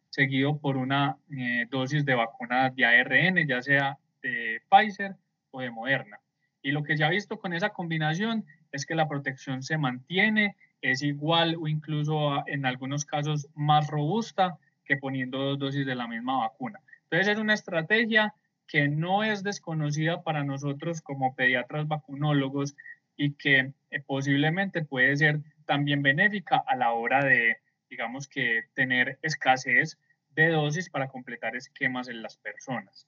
seguido 0.09 0.57
por 0.57 0.77
una 0.77 1.17
eh, 1.29 1.67
dosis 1.69 2.05
de 2.05 2.15
vacuna 2.15 2.69
de 2.69 2.85
ARN, 2.85 3.47
ya 3.47 3.61
sea 3.61 3.97
de 4.21 4.61
Pfizer 4.69 5.15
o 5.51 5.59
de 5.59 5.69
Moderna. 5.69 6.19
Y 6.61 6.71
lo 6.71 6.83
que 6.83 6.97
se 6.97 7.03
ha 7.03 7.09
visto 7.09 7.37
con 7.37 7.53
esa 7.53 7.69
combinación 7.69 8.45
es 8.71 8.85
que 8.85 8.95
la 8.95 9.07
protección 9.07 9.61
se 9.61 9.77
mantiene, 9.77 10.55
es 10.81 11.01
igual 11.03 11.57
o 11.59 11.67
incluso 11.67 12.47
en 12.47 12.65
algunos 12.65 13.03
casos 13.05 13.47
más 13.55 13.87
robusta 13.87 14.57
que 14.85 14.97
poniendo 14.97 15.37
dos 15.37 15.59
dosis 15.59 15.85
de 15.85 15.95
la 15.95 16.07
misma 16.07 16.37
vacuna. 16.37 16.79
Entonces 17.03 17.33
es 17.33 17.37
una 17.37 17.53
estrategia 17.53 18.33
que 18.67 18.87
no 18.87 19.23
es 19.23 19.43
desconocida 19.43 20.23
para 20.23 20.43
nosotros 20.43 21.01
como 21.01 21.35
pediatras 21.35 21.87
vacunólogos 21.87 22.75
y 23.17 23.33
que 23.33 23.73
eh, 23.91 24.01
posiblemente 24.05 24.83
puede 24.83 25.15
ser 25.17 25.41
también 25.65 26.01
benéfica 26.01 26.63
a 26.65 26.75
la 26.75 26.91
hora 26.91 27.23
de, 27.23 27.57
digamos 27.89 28.27
que, 28.27 28.63
tener 28.73 29.19
escasez 29.21 29.97
de 30.35 30.49
dosis 30.49 30.89
para 30.89 31.07
completar 31.07 31.55
esquemas 31.55 32.09
en 32.09 32.21
las 32.21 32.37
personas. 32.37 33.07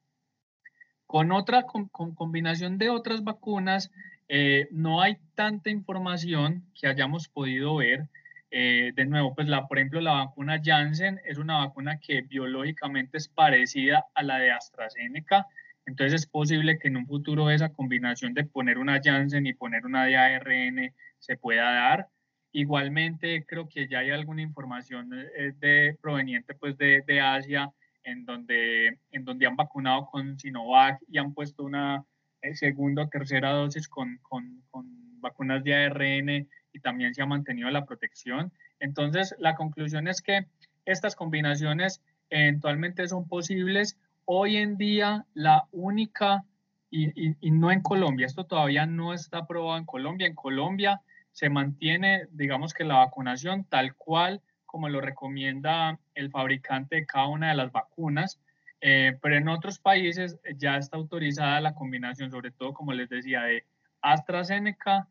Con 1.05 1.31
otra 1.31 1.63
con, 1.63 1.87
combinación 1.89 2.77
de 2.77 2.89
otras 2.89 3.23
vacunas, 3.23 3.91
eh, 4.29 4.67
no 4.71 5.01
hay 5.01 5.17
tanta 5.35 5.69
información 5.69 6.65
que 6.79 6.87
hayamos 6.87 7.27
podido 7.29 7.77
ver. 7.77 8.09
Eh, 8.49 8.93
de 8.95 9.05
nuevo, 9.05 9.35
pues 9.35 9.47
la, 9.47 9.67
por 9.67 9.77
ejemplo, 9.77 9.99
la 9.99 10.13
vacuna 10.13 10.61
Janssen 10.63 11.19
es 11.25 11.37
una 11.37 11.57
vacuna 11.65 11.99
que 11.99 12.21
biológicamente 12.21 13.17
es 13.17 13.27
parecida 13.27 14.05
a 14.13 14.23
la 14.23 14.37
de 14.39 14.51
AstraZeneca. 14.51 15.45
Entonces 15.85 16.21
es 16.21 16.27
posible 16.27 16.79
que 16.79 16.87
en 16.87 16.97
un 16.97 17.07
futuro 17.07 17.49
esa 17.49 17.73
combinación 17.73 18.33
de 18.33 18.45
poner 18.45 18.77
una 18.77 19.01
Janssen 19.03 19.45
y 19.47 19.53
poner 19.53 19.85
una 19.85 20.05
de 20.05 20.17
ARN 20.17 20.93
se 21.19 21.37
pueda 21.37 21.71
dar. 21.71 22.07
Igualmente, 22.51 23.45
creo 23.45 23.67
que 23.67 23.87
ya 23.87 23.99
hay 23.99 24.11
alguna 24.11 24.41
información 24.41 25.11
eh, 25.13 25.53
de, 25.59 25.97
proveniente 26.01 26.55
pues, 26.55 26.77
de, 26.77 27.03
de, 27.05 27.21
Asia 27.21 27.71
en 28.03 28.25
donde, 28.25 28.99
en 29.11 29.25
donde 29.25 29.45
han 29.45 29.55
vacunado 29.55 30.07
con 30.07 30.39
Sinovac 30.39 30.99
y 31.07 31.17
han 31.17 31.33
puesto 31.33 31.63
una 31.63 32.05
eh, 32.41 32.55
segunda 32.55 33.03
o 33.03 33.09
tercera 33.09 33.51
dosis 33.51 33.87
con, 33.87 34.17
con, 34.21 34.63
con 34.69 35.21
vacunas 35.21 35.63
de 35.63 35.75
ARN 35.75 36.47
y 36.77 36.79
también 36.79 37.13
se 37.13 37.21
ha 37.21 37.25
mantenido 37.25 37.69
la 37.69 37.85
protección. 37.85 38.51
Entonces, 38.79 39.35
la 39.39 39.55
conclusión 39.55 40.07
es 40.07 40.21
que 40.21 40.45
estas 40.85 41.15
combinaciones 41.15 42.01
eventualmente 42.29 43.07
son 43.07 43.27
posibles. 43.27 43.97
Hoy 44.25 44.57
en 44.57 44.77
día, 44.77 45.25
la 45.33 45.65
única, 45.71 46.43
y, 46.89 47.33
no 47.51 47.71
en 47.71 47.81
Colombia, 47.81 48.27
esto 48.27 48.45
todavía 48.45 48.85
no 48.85 49.13
está 49.13 49.39
aprobado 49.39 49.77
en 49.77 49.85
Colombia, 49.85 50.27
en 50.27 50.35
Colombia 50.35 51.01
se 51.31 51.49
mantiene, 51.49 52.27
digamos 52.31 52.73
que 52.73 52.83
la 52.83 52.95
vacunación 52.95 53.63
tal 53.65 53.93
cual 53.95 54.41
como 54.65 54.89
lo 54.89 55.01
recomienda 55.01 55.99
el 56.15 56.31
fabricante 56.31 56.95
de 56.97 57.05
cada 57.05 57.27
una 57.27 57.49
de 57.49 57.55
las 57.55 57.71
vacunas, 57.71 58.39
eh, 58.81 59.17
pero 59.21 59.37
en 59.37 59.47
otros 59.47 59.79
países 59.79 60.39
ya 60.55 60.77
está 60.77 60.97
autorizada 60.97 61.61
la 61.61 61.73
combinación, 61.73 62.31
sobre 62.31 62.51
todo, 62.51 62.73
como 62.73 62.91
les 62.91 63.09
decía, 63.09 63.41
de 63.43 63.65
AstraZeneca 64.01 65.07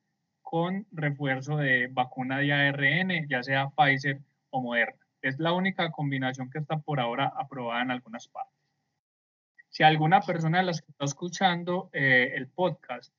con 0.47 0.87
refuerzo 0.93 1.57
de 1.57 1.89
vacuna 1.89 2.39
de 2.39 2.53
ARN, 2.53 3.29
ya 3.29 3.43
sea 3.43 3.69
Pfizer 3.71 4.21
o 4.51 4.63
Moderna. 4.63 5.05
Es 5.21 5.41
la 5.41 5.53
única 5.53 5.91
combinación 5.91 6.51
que 6.51 6.61
está 6.61 6.79
por 6.79 7.01
ahora 7.01 7.33
aprobada 7.37 7.83
en 7.83 7.91
algunas 7.91 8.29
partes. 8.29 8.55
Si 9.71 9.83
alguna 9.83 10.21
persona 10.21 10.59
de 10.59 10.67
las 10.67 10.83
que 10.83 10.93
está 10.93 11.05
escuchando 11.05 11.91
eh, 11.93 12.31
el 12.37 12.47
podcast 12.47 13.13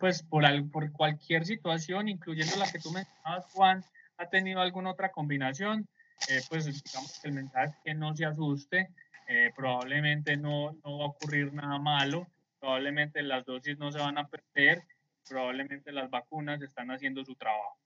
pues 0.00 0.24
por, 0.24 0.42
por 0.72 0.90
cualquier 0.90 1.46
situación, 1.46 2.08
incluyendo 2.08 2.56
la 2.56 2.68
que 2.72 2.80
tú 2.80 2.90
mencionabas, 2.90 3.46
Juan, 3.52 3.84
ha 4.18 4.28
tenido 4.28 4.60
alguna 4.60 4.90
otra 4.90 5.12
combinación, 5.12 5.86
eh, 6.28 6.40
pues 6.48 6.64
digamos 6.64 7.20
que 7.20 7.28
el 7.28 7.34
mensaje 7.34 7.66
es 7.66 7.76
que 7.84 7.94
no 7.94 8.16
se 8.16 8.24
asuste, 8.24 8.90
eh, 9.28 9.52
probablemente 9.54 10.36
no, 10.36 10.72
no 10.84 10.98
va 10.98 11.04
a 11.04 11.08
ocurrir 11.08 11.52
nada 11.52 11.78
malo, 11.78 12.26
probablemente 12.58 13.22
las 13.22 13.44
dosis 13.44 13.78
no 13.78 13.92
se 13.92 14.00
van 14.00 14.18
a 14.18 14.26
perder, 14.26 14.82
probablemente 15.28 15.92
las 15.92 16.10
vacunas 16.10 16.60
están 16.62 16.90
haciendo 16.90 17.24
su 17.24 17.34
trabajo. 17.34 17.78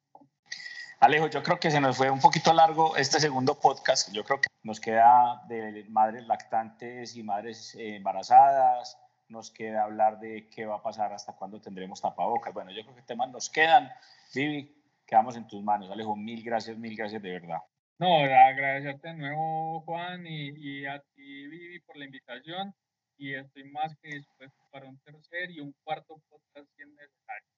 Alejo, 0.99 1.29
yo 1.29 1.43
creo 1.43 1.61
que 1.61 1.71
se 1.71 1.81
nos 1.81 1.97
fue 1.97 2.11
un 2.11 2.21
poquito 2.21 2.55
largo 2.55 2.97
este 2.97 3.21
segundo 3.21 3.61
podcast. 3.61 4.11
Yo 4.13 4.25
creo 4.25 4.41
que 4.41 4.49
nos 4.63 4.81
queda 4.81 5.43
de 5.47 5.85
madres 5.91 6.27
lactantes 6.27 7.17
y 7.17 7.23
madres 7.23 7.75
eh, 7.75 7.97
embarazadas, 7.97 8.99
nos 9.29 9.51
queda 9.51 9.85
hablar 9.85 10.19
de 10.21 10.49
qué 10.49 10.65
va 10.65 10.77
a 10.77 10.83
pasar, 10.83 11.13
hasta 11.13 11.35
cuándo 11.35 11.61
tendremos 11.61 12.01
tapabocas. 12.01 12.55
Bueno, 12.55 12.71
yo 12.71 12.83
creo 12.83 12.97
que 12.97 13.03
temas 13.03 13.29
nos 13.31 13.51
quedan. 13.51 13.91
Vivi, 14.35 14.75
quedamos 15.07 15.37
en 15.37 15.47
tus 15.47 15.63
manos. 15.63 15.91
Alejo, 15.91 16.17
mil 16.17 16.43
gracias, 16.43 16.79
mil 16.79 16.97
gracias 16.97 17.21
de 17.21 17.31
verdad. 17.31 17.59
No, 17.99 18.17
agradecerte 18.17 19.09
de 19.09 19.15
nuevo, 19.15 19.83
Juan, 19.83 20.27
y, 20.27 20.51
y 20.57 20.87
a 20.87 20.99
ti, 21.15 21.47
Vivi, 21.47 21.81
por 21.81 21.97
la 21.97 22.07
invitación. 22.07 22.75
Y 23.19 23.35
estoy 23.35 23.65
más 23.71 23.97
que 24.03 24.09
dispuesto 24.09 24.63
para 24.71 24.87
un 24.87 24.99
tercer 25.01 25.51
y 25.51 25.61
un 25.61 25.75
cuarto 25.85 26.21
podcast 26.29 26.69
si 26.77 26.83
es 26.83 26.89
necesario. 26.89 27.49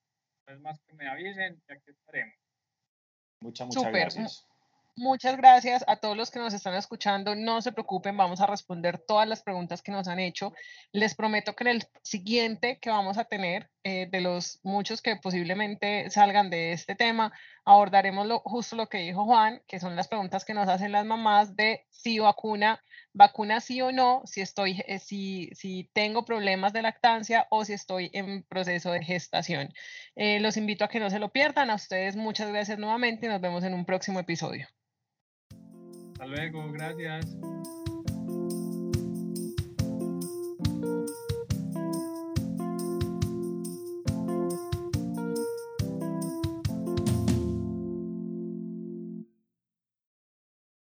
Es 0.47 0.61
más 0.61 0.81
que 0.81 0.94
me 0.94 1.09
avisen, 1.09 1.61
ya 1.68 1.79
que 1.79 1.90
estaremos. 1.90 2.35
Muchas, 3.40 3.66
muchas 3.66 3.92
gracias. 3.92 4.49
Muchas 4.99 5.37
gracias 5.37 5.85
a 5.87 5.94
todos 5.94 6.16
los 6.16 6.33
que 6.33 6.40
nos 6.40 6.53
están 6.53 6.75
escuchando. 6.75 7.37
No 7.37 7.62
se 7.62 7.71
preocupen, 7.71 8.16
vamos 8.16 8.40
a 8.40 8.47
responder 8.47 8.99
todas 8.99 9.29
las 9.29 9.44
preguntas 9.44 9.81
que 9.81 9.92
nos 9.92 10.09
han 10.09 10.18
hecho. 10.18 10.53
Les 10.90 11.14
prometo 11.14 11.55
que 11.55 11.62
en 11.62 11.68
el 11.68 11.85
siguiente 12.03 12.81
que 12.81 12.90
vamos 12.90 13.16
a 13.16 13.25
tener, 13.25 13.71
eh, 13.88 14.07
de 14.07 14.20
los 14.20 14.61
muchos 14.64 15.01
que 15.01 15.16
posiblemente 15.16 16.11
salgan 16.11 16.51
de 16.51 16.72
este 16.72 16.94
tema, 16.94 17.33
abordaremos 17.64 18.27
lo, 18.27 18.40
justo 18.40 18.77
lo 18.77 18.90
que 18.90 18.98
dijo 18.98 19.24
Juan, 19.24 19.62
que 19.66 19.81
son 19.81 19.96
las 19.96 20.09
preguntas 20.09 20.44
que 20.44 20.53
nos 20.53 20.68
hacen 20.68 20.92
las 20.92 21.07
mamás 21.07 21.57
de 21.57 21.87
si 21.88 22.18
vacuna, 22.18 22.83
vacuna 23.14 23.61
sí 23.61 23.81
o 23.81 23.90
no, 23.90 24.20
si 24.27 24.42
estoy, 24.42 24.83
eh, 24.87 24.98
si, 24.98 25.48
si 25.55 25.88
tengo 25.94 26.27
problemas 26.27 26.74
de 26.74 26.83
lactancia 26.83 27.46
o 27.48 27.64
si 27.64 27.72
estoy 27.72 28.11
en 28.12 28.42
proceso 28.42 28.92
de 28.92 29.03
gestación. 29.03 29.72
Eh, 30.16 30.38
los 30.40 30.59
invito 30.59 30.85
a 30.85 30.88
que 30.88 31.01
no 31.01 31.09
se 31.09 31.18
lo 31.18 31.31
pierdan. 31.31 31.70
A 31.70 31.77
ustedes 31.77 32.14
muchas 32.14 32.51
gracias 32.51 32.79
nuevamente 32.79 33.24
y 33.24 33.31
nos 33.31 33.40
vemos 33.40 33.64
en 33.64 33.72
un 33.72 33.87
próximo 33.87 34.20
episodio. 34.20 34.68
Hasta 36.12 36.27
luego, 36.27 36.70
gracias. 36.72 37.38